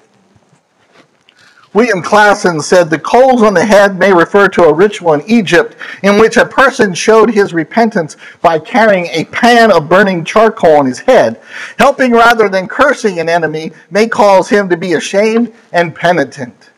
William 1.73 2.03
Klassen 2.03 2.61
said 2.61 2.91
the 2.91 2.99
coals 2.99 3.43
on 3.43 3.55
the 3.55 3.65
head 3.65 3.97
may 3.97 4.13
refer 4.13 4.49
to 4.49 4.65
a 4.65 4.75
ritual 4.75 5.13
in 5.13 5.23
Egypt 5.31 5.77
in 6.03 6.19
which 6.19 6.37
a 6.37 6.45
person 6.45 6.93
showed 6.93 7.31
his 7.31 7.55
repentance 7.55 8.17
by 8.43 8.59
carrying 8.59 9.07
a 9.07 9.25
pan 9.27 9.71
of 9.71 9.89
burning 9.89 10.25
charcoal 10.25 10.79
on 10.79 10.87
his 10.87 10.99
head. 10.99 11.41
Helping 11.79 12.11
rather 12.11 12.49
than 12.49 12.67
cursing 12.67 13.21
an 13.21 13.29
enemy 13.29 13.71
may 13.91 14.09
cause 14.09 14.49
him 14.49 14.69
to 14.69 14.77
be 14.77 14.95
ashamed 14.95 15.53
and 15.73 15.95
penitent. 15.95 16.71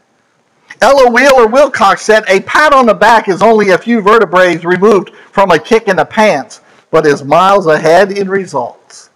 Ella 0.83 1.11
Wheeler 1.11 1.47
Wilcox 1.47 2.03
said 2.03 2.25
a 2.29 2.41
pat 2.41 2.75
on 2.75 2.85
the 2.85 2.93
back 2.93 3.29
is 3.29 3.41
only 3.41 3.71
a 3.71 3.79
few 3.79 4.03
vertebrae 4.03 4.59
removed 4.59 5.15
from 5.31 5.53
a 5.53 5.59
kick 5.59 5.89
in 5.89 5.97
the 5.97 6.05
pants, 6.05 6.61
but 6.91 7.07
is 7.07 7.25
miles 7.25 7.67
ahead 7.67 8.13
in 8.13 8.29
results. 8.29 9.09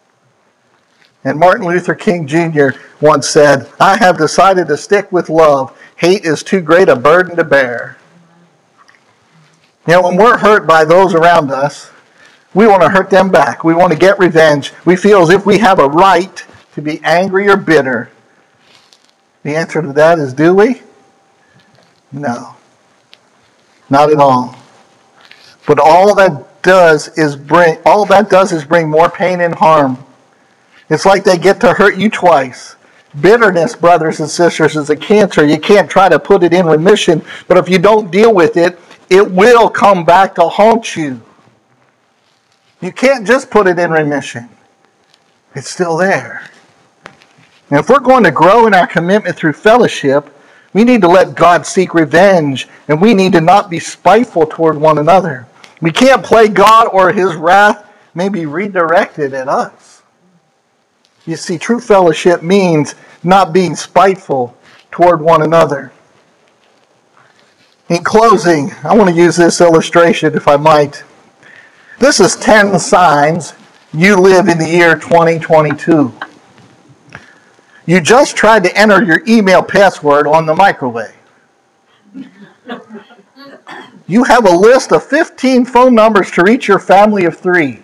And 1.27 1.41
Martin 1.41 1.67
Luther 1.67 1.97
King 1.97 2.25
Jr. 2.25 2.69
once 3.01 3.29
said, 3.29 3.69
I 3.81 3.97
have 3.97 4.17
decided 4.17 4.69
to 4.69 4.77
stick 4.77 5.11
with 5.11 5.29
love. 5.29 5.77
Hate 5.97 6.25
is 6.25 6.45
too 6.45 6.61
great 6.61 6.89
a 6.89 6.95
burden 6.95 7.35
to 7.35 7.43
bear. 7.43 7.99
You 9.89 9.95
know, 9.95 10.03
when 10.03 10.17
we're 10.17 10.39
hurt 10.39 10.69
by 10.69 10.85
those 10.85 11.15
around 11.15 11.51
us, 11.51 11.91
we 12.55 12.69
want 12.69 12.83
to 12.83 12.89
hurt 12.89 13.11
them 13.11 13.29
back. 13.29 13.65
We 13.65 13.75
want 13.75 13.93
to 13.93 13.99
get 13.99 14.21
revenge. 14.21 14.73
We 14.85 14.95
feel 14.95 15.21
as 15.21 15.31
if 15.31 15.45
we 15.45 15.59
have 15.59 15.81
a 15.81 15.89
right 15.89 16.45
to 16.77 16.81
be 16.81 17.01
angry 17.03 17.49
or 17.49 17.57
bitter. 17.57 18.09
The 19.43 19.57
answer 19.57 19.83
to 19.83 19.93
that 19.95 20.21
is 20.21 20.33
do 20.33 20.55
we? 20.55 20.81
No. 22.13 22.55
Not 23.91 24.13
at 24.13 24.19
all. 24.19 24.57
But 25.67 25.81
all 25.81 26.15
that 26.15 26.63
does 26.63 27.09
is 27.19 27.35
bring 27.35 27.79
all 27.85 28.07
that 28.07 28.31
does 28.31 28.53
is 28.53 28.65
bring 28.65 28.89
more 28.89 29.11
pain 29.11 29.41
and 29.41 29.53
harm. 29.53 30.06
It's 30.89 31.07
like 31.07 31.25
they 31.25 31.39
get 31.39 31.61
to 31.61 31.73
hurt 31.73 31.97
you 31.97 32.11
twice. 32.11 32.77
Bitterness, 33.21 33.75
brothers 33.75 34.21
and 34.21 34.29
sisters, 34.29 34.77
is 34.77 34.91
a 34.91 34.97
cancer. 34.97 35.47
You 35.47 35.59
can't 35.59 35.91
try 35.91 36.09
to 36.09 36.19
put 36.19 36.43
it 36.43 36.53
in 36.53 36.67
remission, 36.67 37.25
but 37.49 37.57
if 37.57 37.69
you 37.69 37.79
don't 37.79 38.11
deal 38.11 38.35
with 38.35 38.57
it, 38.57 38.79
it 39.09 39.31
will 39.31 39.69
come 39.69 40.05
back 40.05 40.35
to 40.35 40.49
haunt 40.49 40.97
you. 40.97 41.21
You 42.81 42.93
can't 42.93 43.27
just 43.27 43.51
put 43.51 43.67
it 43.67 43.79
in 43.79 43.91
remission, 43.91 44.49
it's 45.55 45.71
still 45.71 45.97
there. 45.97 46.51
And 47.71 47.81
if 47.81 47.89
we're 47.89 47.99
going 47.99 48.23
to 48.25 48.31
grow 48.31 48.67
in 48.67 48.75
our 48.75 48.87
commitment 48.87 49.35
through 49.35 49.55
fellowship, 49.55 50.33
we 50.73 50.85
need 50.85 51.01
to 51.01 51.09
let 51.09 51.35
God 51.35 51.67
seek 51.67 51.95
revenge, 51.95 52.69
and 52.87 53.01
we 53.01 53.15
need 53.15 53.33
to 53.33 53.41
not 53.41 53.71
be 53.71 53.81
spiteful 53.81 54.47
toward 54.47 54.77
one 54.77 54.99
another. 54.99 55.47
We 55.81 55.91
can't 55.91 56.23
play 56.23 56.49
God 56.49 56.89
or 56.93 57.13
his 57.13 57.35
wrath 57.35 57.91
may 58.15 58.29
be 58.29 58.47
redirected 58.47 59.35
at 59.35 59.49
us. 59.49 59.96
You 61.27 61.37
see, 61.37 61.59
true 61.59 61.81
fellowship 61.81 62.43
means 62.43 62.95
not 63.25 63.53
being 63.53 63.75
spiteful 63.75 64.57
toward 64.93 65.21
one 65.21 65.43
another. 65.43 65.93
In 67.89 68.03
closing, 68.03 68.73
I 68.85 68.95
want 68.97 69.11
to 69.11 69.17
use 69.17 69.37
this 69.37 69.61
illustration, 69.61 70.35
if 70.35 70.47
I 70.49 70.57
might. 70.57 71.03
This 71.99 72.21
is 72.21 72.37
10 72.37 72.79
signs 72.79 73.55
you 73.93 74.17
live 74.17 74.49
in 74.49 74.59
the 74.59 74.69
year 74.69 74.95
2022. 74.95 76.13
You 77.87 78.01
just 78.01 78.37
tried 78.37 78.65
to 78.65 78.77
enter 78.77 79.03
your 79.03 79.23
email 79.27 79.63
password 79.63 80.27
on 80.27 80.47
the 80.47 80.55
microwave. 80.55 81.15
You 84.09 84.25
have 84.25 84.47
a 84.47 84.53
list 84.53 84.93
of 84.93 85.05
15 85.05 85.65
phone 85.65 85.95
numbers 85.95 86.31
to 86.33 86.43
reach 86.43 86.69
your 86.69 86.79
family 86.79 87.25
of 87.25 87.39
three. 87.39 87.83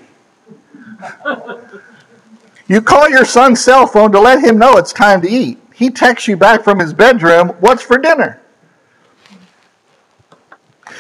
You 2.68 2.80
call 2.80 3.08
your 3.08 3.24
son's 3.24 3.62
cell 3.62 3.86
phone 3.86 4.12
to 4.12 4.20
let 4.20 4.42
him 4.42 4.58
know 4.58 4.76
it's 4.76 4.92
time 4.92 5.20
to 5.22 5.28
eat. 5.28 5.58
He 5.74 5.90
texts 5.90 6.28
you 6.28 6.36
back 6.36 6.62
from 6.62 6.78
his 6.78 6.92
bedroom, 6.92 7.48
What's 7.60 7.82
for 7.82 7.98
dinner? 7.98 8.40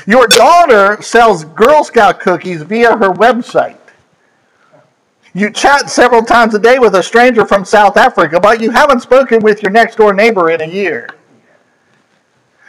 Your 0.06 0.26
daughter 0.26 1.00
sells 1.00 1.44
Girl 1.44 1.84
Scout 1.84 2.18
cookies 2.18 2.62
via 2.62 2.96
her 2.96 3.10
website. 3.10 3.78
You 5.34 5.50
chat 5.50 5.88
several 5.88 6.22
times 6.22 6.54
a 6.54 6.58
day 6.58 6.78
with 6.78 6.94
a 6.94 7.02
stranger 7.02 7.46
from 7.46 7.64
South 7.64 7.96
Africa, 7.96 8.38
but 8.40 8.60
you 8.60 8.70
haven't 8.70 9.00
spoken 9.00 9.40
with 9.40 9.62
your 9.62 9.70
next 9.70 9.96
door 9.96 10.12
neighbor 10.12 10.50
in 10.50 10.60
a 10.60 10.66
year. 10.66 11.08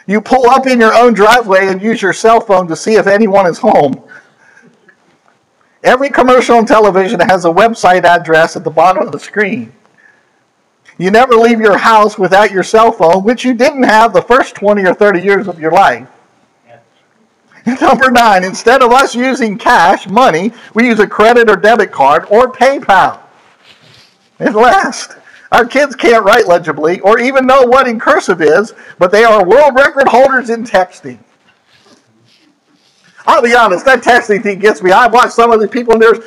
You 0.06 0.20
pull 0.20 0.48
up 0.48 0.66
in 0.66 0.80
your 0.80 0.94
own 0.94 1.14
driveway 1.14 1.68
and 1.68 1.82
use 1.82 2.00
your 2.00 2.12
cell 2.12 2.40
phone 2.40 2.68
to 2.68 2.76
see 2.76 2.94
if 2.94 3.06
anyone 3.06 3.46
is 3.46 3.58
home. 3.58 4.02
Every 5.84 6.08
commercial 6.08 6.56
on 6.56 6.64
television 6.64 7.20
has 7.20 7.44
a 7.44 7.50
website 7.50 8.04
address 8.04 8.56
at 8.56 8.64
the 8.64 8.70
bottom 8.70 9.06
of 9.06 9.12
the 9.12 9.18
screen. 9.18 9.70
You 10.96 11.10
never 11.10 11.34
leave 11.34 11.60
your 11.60 11.76
house 11.76 12.18
without 12.18 12.50
your 12.50 12.62
cell 12.62 12.90
phone, 12.90 13.22
which 13.22 13.44
you 13.44 13.52
didn't 13.52 13.82
have 13.82 14.14
the 14.14 14.22
first 14.22 14.54
20 14.54 14.82
or 14.86 14.94
30 14.94 15.20
years 15.20 15.46
of 15.46 15.60
your 15.60 15.72
life. 15.72 16.08
Number 17.80 18.10
nine, 18.10 18.44
instead 18.44 18.82
of 18.82 18.92
us 18.92 19.14
using 19.14 19.58
cash, 19.58 20.06
money, 20.08 20.52
we 20.72 20.86
use 20.86 21.00
a 21.00 21.06
credit 21.06 21.50
or 21.50 21.56
debit 21.56 21.92
card 21.92 22.26
or 22.30 22.50
PayPal. 22.50 23.20
And 24.38 24.54
last, 24.54 25.16
our 25.52 25.66
kids 25.66 25.94
can't 25.94 26.24
write 26.24 26.46
legibly 26.46 27.00
or 27.00 27.18
even 27.18 27.46
know 27.46 27.62
what 27.62 27.86
in 27.86 28.00
cursive 28.00 28.40
is, 28.40 28.72
but 28.98 29.12
they 29.12 29.24
are 29.24 29.46
world 29.46 29.74
record 29.74 30.08
holders 30.08 30.48
in 30.48 30.64
texting. 30.64 31.18
I'll 33.26 33.42
be 33.42 33.54
honest, 33.54 33.86
that 33.86 34.02
texting 34.02 34.42
thing 34.42 34.58
gets 34.58 34.82
me. 34.82 34.92
I 34.92 35.06
watch 35.06 35.30
some 35.30 35.50
of 35.50 35.58
the 35.60 35.68
people, 35.68 35.94
and 35.94 36.02
there's, 36.02 36.18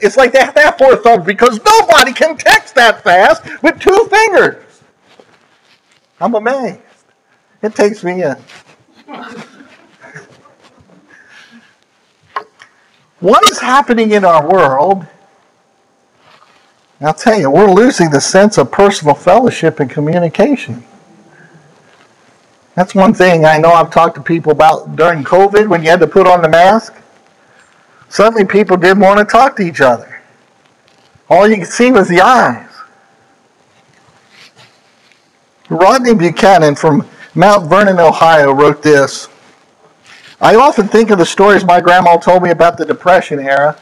it's 0.00 0.16
like 0.16 0.32
they 0.32 0.38
have 0.38 0.54
to 0.54 0.60
have 0.60 0.78
four 0.78 0.96
thumbs 0.96 1.26
because 1.26 1.60
nobody 1.62 2.14
can 2.14 2.38
text 2.38 2.74
that 2.76 3.04
fast 3.04 3.44
with 3.62 3.78
two 3.78 4.08
fingers. 4.10 4.64
I'm 6.18 6.34
amazed. 6.34 6.80
It 7.62 7.74
takes 7.74 8.02
me 8.02 8.22
a. 8.22 8.38
what 13.20 13.50
is 13.50 13.58
happening 13.58 14.12
in 14.12 14.24
our 14.24 14.48
world? 14.48 15.06
I'll 17.02 17.12
tell 17.12 17.38
you, 17.38 17.50
we're 17.50 17.70
losing 17.70 18.08
the 18.08 18.22
sense 18.22 18.56
of 18.56 18.72
personal 18.72 19.14
fellowship 19.14 19.80
and 19.80 19.90
communication. 19.90 20.82
That's 22.76 22.94
one 22.94 23.14
thing 23.14 23.46
I 23.46 23.56
know 23.56 23.72
I've 23.72 23.90
talked 23.90 24.16
to 24.16 24.22
people 24.22 24.52
about 24.52 24.96
during 24.96 25.24
COVID 25.24 25.66
when 25.66 25.82
you 25.82 25.88
had 25.88 26.00
to 26.00 26.06
put 26.06 26.26
on 26.26 26.42
the 26.42 26.48
mask. 26.48 26.94
Suddenly 28.10 28.44
people 28.44 28.76
didn't 28.76 29.00
want 29.00 29.18
to 29.18 29.24
talk 29.24 29.56
to 29.56 29.62
each 29.62 29.80
other. 29.80 30.20
All 31.30 31.48
you 31.48 31.56
could 31.56 31.68
see 31.68 31.90
was 31.90 32.06
the 32.06 32.20
eyes. 32.20 32.68
Rodney 35.70 36.14
Buchanan 36.14 36.76
from 36.76 37.08
Mount 37.34 37.68
Vernon, 37.68 37.98
Ohio 37.98 38.52
wrote 38.52 38.82
this. 38.82 39.28
I 40.40 40.54
often 40.56 40.86
think 40.86 41.10
of 41.10 41.18
the 41.18 41.26
stories 41.26 41.64
my 41.64 41.80
grandma 41.80 42.18
told 42.18 42.42
me 42.42 42.50
about 42.50 42.76
the 42.76 42.84
Depression 42.84 43.40
era 43.40 43.76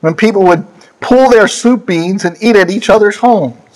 when 0.00 0.14
people 0.14 0.44
would 0.44 0.64
pull 1.00 1.28
their 1.28 1.48
soup 1.48 1.86
beans 1.86 2.24
and 2.24 2.36
eat 2.40 2.54
at 2.54 2.70
each 2.70 2.88
other's 2.88 3.16
homes. 3.16 3.67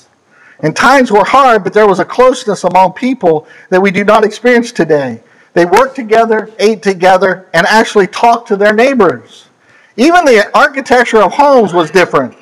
And 0.63 0.75
times 0.77 1.11
were 1.11 1.25
hard, 1.25 1.65
but 1.65 1.73
there 1.73 1.89
was 1.89 1.99
a 1.99 2.05
closeness 2.05 2.65
among 2.65 2.93
people 2.93 3.47
that 3.69 3.83
we 3.83 3.91
do 3.91 4.05
not 4.05 4.25
experience 4.25 4.71
today. 4.73 5.21
They 5.55 5.67
worked 5.67 5.97
together, 5.97 6.51
ate 6.59 6.83
together, 6.83 7.49
and 7.53 7.67
actually 7.67 8.07
talked 8.07 8.49
to 8.49 8.57
their 8.57 8.73
neighbors. 8.73 9.49
Even 9.97 10.25
the 10.25 10.51
architecture 10.57 11.23
of 11.23 11.33
homes 11.33 11.75
was 11.75 11.91
different. 11.91 12.35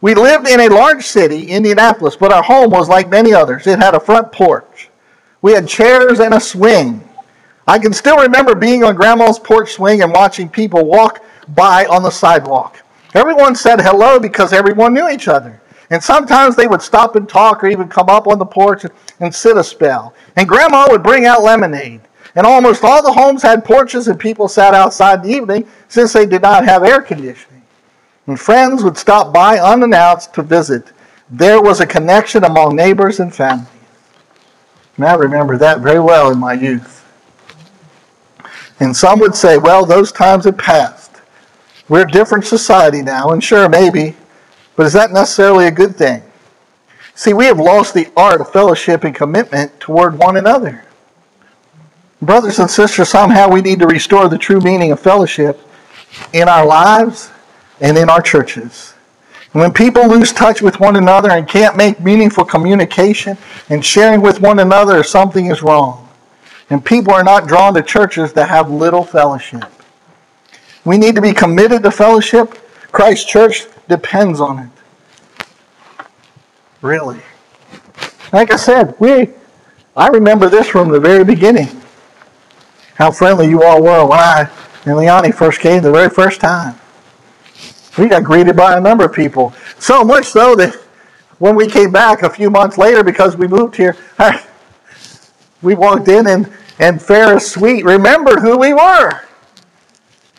We 0.00 0.14
lived 0.14 0.48
in 0.48 0.60
a 0.60 0.68
large 0.68 1.04
city, 1.04 1.46
Indianapolis, 1.46 2.16
but 2.16 2.32
our 2.32 2.42
home 2.42 2.70
was 2.70 2.88
like 2.88 3.08
many 3.08 3.32
others. 3.32 3.66
It 3.66 3.78
had 3.78 3.94
a 3.94 4.00
front 4.00 4.32
porch. 4.32 4.88
We 5.42 5.52
had 5.52 5.68
chairs 5.68 6.20
and 6.20 6.34
a 6.34 6.40
swing. 6.40 7.06
I 7.68 7.78
can 7.78 7.92
still 7.92 8.18
remember 8.18 8.54
being 8.54 8.82
on 8.82 8.96
Grandma's 8.96 9.38
porch 9.38 9.72
swing 9.72 10.02
and 10.02 10.12
watching 10.12 10.48
people 10.48 10.84
walk 10.84 11.24
by 11.48 11.86
on 11.86 12.02
the 12.02 12.10
sidewalk. 12.10 12.82
Everyone 13.14 13.54
said 13.54 13.80
hello 13.80 14.18
because 14.18 14.52
everyone 14.52 14.94
knew 14.94 15.08
each 15.08 15.28
other. 15.28 15.61
And 15.92 16.02
sometimes 16.02 16.56
they 16.56 16.66
would 16.66 16.80
stop 16.80 17.16
and 17.16 17.28
talk 17.28 17.62
or 17.62 17.66
even 17.66 17.86
come 17.86 18.08
up 18.08 18.26
on 18.26 18.38
the 18.38 18.46
porch 18.46 18.86
and 19.20 19.34
sit 19.34 19.58
a 19.58 19.62
spell. 19.62 20.14
And 20.36 20.48
Grandma 20.48 20.86
would 20.88 21.02
bring 21.02 21.26
out 21.26 21.42
lemonade. 21.42 22.00
And 22.34 22.46
almost 22.46 22.82
all 22.82 23.02
the 23.02 23.12
homes 23.12 23.42
had 23.42 23.62
porches 23.62 24.08
and 24.08 24.18
people 24.18 24.48
sat 24.48 24.72
outside 24.72 25.20
in 25.20 25.30
the 25.30 25.36
evening 25.36 25.68
since 25.88 26.14
they 26.14 26.24
did 26.24 26.40
not 26.40 26.64
have 26.64 26.82
air 26.82 27.02
conditioning. 27.02 27.62
And 28.26 28.40
friends 28.40 28.82
would 28.82 28.96
stop 28.96 29.34
by 29.34 29.58
unannounced 29.58 30.32
to 30.32 30.42
visit. 30.42 30.92
There 31.28 31.60
was 31.60 31.80
a 31.80 31.86
connection 31.86 32.44
among 32.44 32.74
neighbors 32.74 33.20
and 33.20 33.34
families. 33.34 33.68
And 34.96 35.04
I 35.04 35.14
remember 35.14 35.58
that 35.58 35.80
very 35.80 36.00
well 36.00 36.32
in 36.32 36.38
my 36.38 36.54
youth. 36.54 37.04
And 38.80 38.96
some 38.96 39.20
would 39.20 39.34
say, 39.34 39.58
well, 39.58 39.84
those 39.84 40.10
times 40.10 40.46
have 40.46 40.56
passed. 40.56 41.20
We're 41.90 42.06
a 42.06 42.10
different 42.10 42.46
society 42.46 43.02
now, 43.02 43.32
and 43.32 43.44
sure, 43.44 43.68
maybe 43.68 44.16
but 44.76 44.86
is 44.86 44.92
that 44.92 45.12
necessarily 45.12 45.66
a 45.66 45.70
good 45.70 45.96
thing? 45.96 46.22
See, 47.14 47.34
we 47.34 47.44
have 47.46 47.58
lost 47.58 47.94
the 47.94 48.10
art 48.16 48.40
of 48.40 48.52
fellowship 48.52 49.04
and 49.04 49.14
commitment 49.14 49.78
toward 49.80 50.18
one 50.18 50.36
another. 50.36 50.84
Brothers 52.22 52.58
and 52.58 52.70
sisters, 52.70 53.08
somehow 53.08 53.50
we 53.50 53.60
need 53.60 53.80
to 53.80 53.86
restore 53.86 54.28
the 54.28 54.38
true 54.38 54.60
meaning 54.60 54.92
of 54.92 55.00
fellowship 55.00 55.60
in 56.32 56.48
our 56.48 56.64
lives 56.64 57.30
and 57.80 57.98
in 57.98 58.08
our 58.08 58.22
churches. 58.22 58.94
When 59.52 59.72
people 59.72 60.08
lose 60.08 60.32
touch 60.32 60.62
with 60.62 60.80
one 60.80 60.96
another 60.96 61.30
and 61.30 61.46
can't 61.46 61.76
make 61.76 62.00
meaningful 62.00 62.44
communication 62.44 63.36
and 63.68 63.84
sharing 63.84 64.22
with 64.22 64.40
one 64.40 64.60
another, 64.60 65.02
something 65.02 65.46
is 65.46 65.62
wrong. 65.62 66.08
And 66.70 66.82
people 66.82 67.12
are 67.12 67.24
not 67.24 67.46
drawn 67.46 67.74
to 67.74 67.82
churches 67.82 68.32
that 68.32 68.48
have 68.48 68.70
little 68.70 69.04
fellowship. 69.04 69.64
We 70.86 70.96
need 70.96 71.14
to 71.16 71.20
be 71.20 71.34
committed 71.34 71.82
to 71.82 71.90
fellowship. 71.90 72.58
Christ 72.92 73.28
Church 73.28 73.66
depends 73.88 74.40
on 74.40 74.58
it. 74.58 75.46
Really. 76.80 77.20
Like 78.32 78.52
I 78.52 78.56
said, 78.56 78.94
we 78.98 79.30
I 79.94 80.08
remember 80.08 80.48
this 80.48 80.68
from 80.68 80.88
the 80.88 81.00
very 81.00 81.24
beginning. 81.24 81.68
How 82.94 83.10
friendly 83.10 83.48
you 83.48 83.62
all 83.62 83.82
were 83.82 84.06
when 84.06 84.18
I 84.18 84.50
and 84.84 84.96
Leonie 84.96 85.32
first 85.32 85.60
came 85.60 85.82
the 85.82 85.92
very 85.92 86.10
first 86.10 86.40
time. 86.40 86.74
We 87.98 88.08
got 88.08 88.24
greeted 88.24 88.56
by 88.56 88.76
a 88.76 88.80
number 88.80 89.04
of 89.04 89.12
people. 89.12 89.54
So 89.78 90.02
much 90.02 90.26
so 90.26 90.56
that 90.56 90.74
when 91.38 91.54
we 91.54 91.68
came 91.68 91.92
back 91.92 92.22
a 92.22 92.30
few 92.30 92.50
months 92.50 92.78
later 92.78 93.04
because 93.04 93.36
we 93.36 93.46
moved 93.46 93.76
here, 93.76 93.96
we 95.62 95.74
walked 95.74 96.08
in 96.08 96.26
and, 96.26 96.50
and 96.78 97.00
Ferris 97.00 97.52
Sweet 97.52 97.84
remembered 97.84 98.40
who 98.40 98.58
we 98.58 98.72
were. 98.72 99.20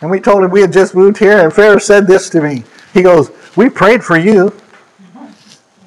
And 0.01 0.11
we 0.11 0.19
told 0.19 0.43
him 0.43 0.51
we 0.51 0.61
had 0.61 0.73
just 0.73 0.95
moved 0.95 1.17
here, 1.17 1.39
and 1.39 1.53
Ferris 1.53 1.85
said 1.85 2.07
this 2.07 2.29
to 2.31 2.41
me. 2.41 2.63
He 2.93 3.01
goes, 3.01 3.31
We 3.55 3.69
prayed 3.69 4.03
for 4.03 4.17
you. 4.17 4.55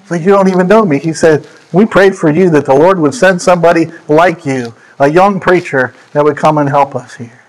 So 0.07 0.15
you 0.15 0.27
don't 0.27 0.49
even 0.49 0.69
know 0.69 0.85
me. 0.85 0.99
He 0.99 1.13
said, 1.13 1.49
We 1.73 1.87
prayed 1.87 2.15
for 2.15 2.31
you 2.31 2.51
that 2.51 2.67
the 2.67 2.75
Lord 2.75 2.99
would 2.99 3.15
send 3.15 3.41
somebody 3.41 3.87
like 4.09 4.45
you, 4.45 4.75
a 4.99 5.09
young 5.09 5.41
preacher, 5.41 5.95
that 6.13 6.25
would 6.25 6.37
come 6.37 6.59
and 6.59 6.69
help 6.69 6.95
us 6.95 7.15
here. 7.15 7.43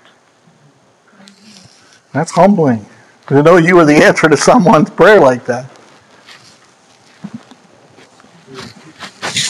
That's 2.13 2.31
humbling 2.31 2.85
to 3.27 3.43
know 3.43 3.57
you 3.57 3.75
were 3.75 3.85
the 3.85 3.95
answer 3.95 4.29
to 4.29 4.37
someone's 4.37 4.89
prayer 4.89 5.19
like 5.19 5.45
that. 5.45 5.69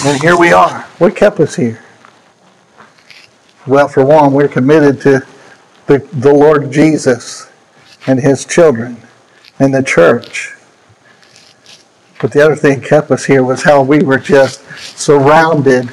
And 0.06 0.22
here 0.22 0.38
we 0.38 0.52
are. 0.52 0.82
What 1.00 1.16
kept 1.16 1.40
us 1.40 1.56
here? 1.56 1.84
Well, 3.66 3.88
for 3.88 4.06
one, 4.06 4.32
we're 4.32 4.48
committed 4.48 5.02
to 5.02 5.26
the, 5.86 6.00
the 6.14 6.34
Lord 6.34 6.72
Jesus 6.72 7.50
and 8.06 8.20
his 8.20 8.46
children 8.46 8.98
and 9.60 9.74
the 9.74 9.84
church. 9.84 10.54
But 12.20 12.32
the 12.32 12.44
other 12.44 12.56
thing 12.56 12.82
kept 12.82 13.12
us 13.12 13.26
here 13.26 13.44
was 13.44 13.64
how 13.64 13.84
we 13.84 14.00
were 14.00 14.18
just 14.18 14.62
surrounded 14.98 15.90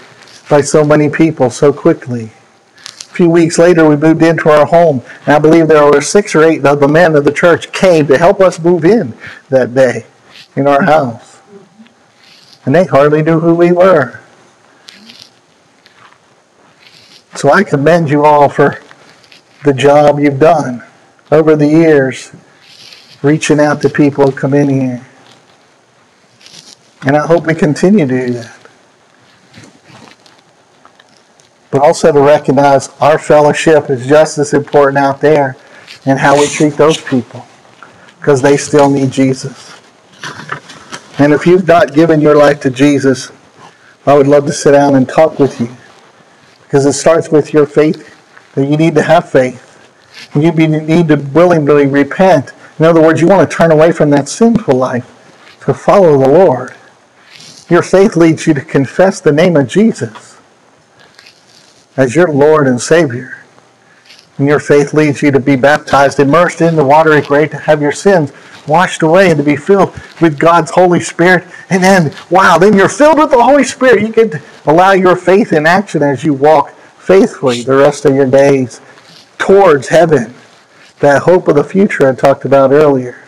by 0.48 0.62
so 0.62 0.84
many 0.84 1.08
people 1.08 1.50
so 1.50 1.72
quickly. 1.72 2.30
A 2.76 3.16
few 3.16 3.28
weeks 3.28 3.58
later, 3.58 3.88
we 3.88 3.96
moved 3.96 4.22
into 4.22 4.48
our 4.48 4.66
home, 4.66 5.02
and 5.26 5.36
I 5.36 5.38
believe 5.38 5.68
there 5.68 5.84
were 5.84 6.00
six 6.00 6.34
or 6.34 6.42
eight 6.42 6.64
of 6.64 6.80
the 6.80 6.88
men 6.88 7.14
of 7.14 7.24
the 7.24 7.32
church 7.32 7.72
came 7.72 8.06
to 8.08 8.18
help 8.18 8.40
us 8.40 8.58
move 8.58 8.84
in 8.84 9.14
that 9.50 9.74
day 9.74 10.06
in 10.56 10.66
our 10.66 10.82
house. 10.82 11.40
And 12.64 12.74
they 12.74 12.84
hardly 12.84 13.22
knew 13.22 13.40
who 13.40 13.54
we 13.54 13.72
were. 13.72 14.20
So 17.36 17.52
I 17.52 17.62
commend 17.62 18.10
you 18.10 18.24
all 18.24 18.48
for 18.48 18.80
the 19.64 19.74
job 19.74 20.18
you've 20.18 20.38
done 20.38 20.82
over 21.30 21.56
the 21.56 21.66
years 21.66 22.32
reaching 23.24 23.58
out 23.58 23.80
to 23.80 23.88
people 23.88 24.30
come 24.30 24.52
in 24.52 24.68
here. 24.68 25.06
And 27.06 27.16
I 27.16 27.26
hope 27.26 27.46
we 27.46 27.54
continue 27.54 28.06
to 28.06 28.26
do 28.26 28.32
that. 28.34 28.56
But 31.70 31.82
also 31.82 32.12
to 32.12 32.20
recognize 32.20 32.88
our 33.00 33.18
fellowship 33.18 33.88
is 33.88 34.06
just 34.06 34.38
as 34.38 34.52
important 34.52 34.98
out 34.98 35.20
there 35.20 35.56
and 36.04 36.18
how 36.18 36.38
we 36.38 36.46
treat 36.46 36.74
those 36.74 37.00
people 37.00 37.44
because 38.18 38.42
they 38.42 38.58
still 38.58 38.90
need 38.90 39.10
Jesus. 39.10 39.80
And 41.18 41.32
if 41.32 41.46
you've 41.46 41.66
not 41.66 41.94
given 41.94 42.20
your 42.20 42.36
life 42.36 42.60
to 42.60 42.70
Jesus, 42.70 43.32
I 44.06 44.14
would 44.14 44.26
love 44.26 44.44
to 44.46 44.52
sit 44.52 44.72
down 44.72 44.96
and 44.96 45.08
talk 45.08 45.38
with 45.38 45.60
you 45.60 45.74
because 46.64 46.84
it 46.84 46.92
starts 46.92 47.30
with 47.30 47.54
your 47.54 47.66
faith 47.66 48.14
that 48.54 48.66
you 48.66 48.76
need 48.76 48.94
to 48.96 49.02
have 49.02 49.30
faith. 49.30 49.62
You 50.34 50.52
need 50.52 51.08
to 51.08 51.16
willingly 51.16 51.86
repent 51.86 52.52
in 52.78 52.84
other 52.84 53.00
words, 53.00 53.20
you 53.20 53.28
want 53.28 53.48
to 53.48 53.56
turn 53.56 53.70
away 53.70 53.92
from 53.92 54.10
that 54.10 54.28
sinful 54.28 54.74
life 54.76 55.06
to 55.64 55.72
follow 55.72 56.18
the 56.18 56.28
Lord. 56.28 56.74
Your 57.68 57.82
faith 57.82 58.16
leads 58.16 58.46
you 58.46 58.54
to 58.54 58.60
confess 58.60 59.20
the 59.20 59.32
name 59.32 59.56
of 59.56 59.68
Jesus 59.68 60.38
as 61.96 62.14
your 62.14 62.28
Lord 62.28 62.66
and 62.66 62.80
Savior. 62.80 63.38
And 64.38 64.48
your 64.48 64.58
faith 64.58 64.92
leads 64.92 65.22
you 65.22 65.30
to 65.30 65.38
be 65.38 65.54
baptized, 65.54 66.18
immersed 66.18 66.60
in 66.60 66.74
the 66.74 66.84
watery 66.84 67.22
grave, 67.22 67.50
to 67.50 67.58
have 67.58 67.80
your 67.80 67.92
sins 67.92 68.32
washed 68.66 69.02
away 69.02 69.30
and 69.30 69.38
to 69.38 69.44
be 69.44 69.56
filled 69.56 69.94
with 70.20 70.38
God's 70.38 70.72
Holy 70.72 71.00
Spirit. 71.00 71.46
And 71.70 71.82
then, 71.82 72.14
wow, 72.30 72.58
then 72.58 72.74
you're 72.74 72.88
filled 72.88 73.18
with 73.18 73.30
the 73.30 73.42
Holy 73.42 73.64
Spirit. 73.64 74.02
You 74.02 74.12
can 74.12 74.42
allow 74.66 74.92
your 74.92 75.14
faith 75.14 75.52
in 75.52 75.66
action 75.66 76.02
as 76.02 76.24
you 76.24 76.34
walk 76.34 76.70
faithfully 76.72 77.62
the 77.62 77.76
rest 77.76 78.04
of 78.04 78.14
your 78.14 78.26
days 78.26 78.80
towards 79.38 79.88
heaven. 79.88 80.33
That 81.04 81.24
hope 81.24 81.48
of 81.48 81.56
the 81.56 81.64
future 81.64 82.08
I 82.08 82.14
talked 82.14 82.46
about 82.46 82.72
earlier. 82.72 83.23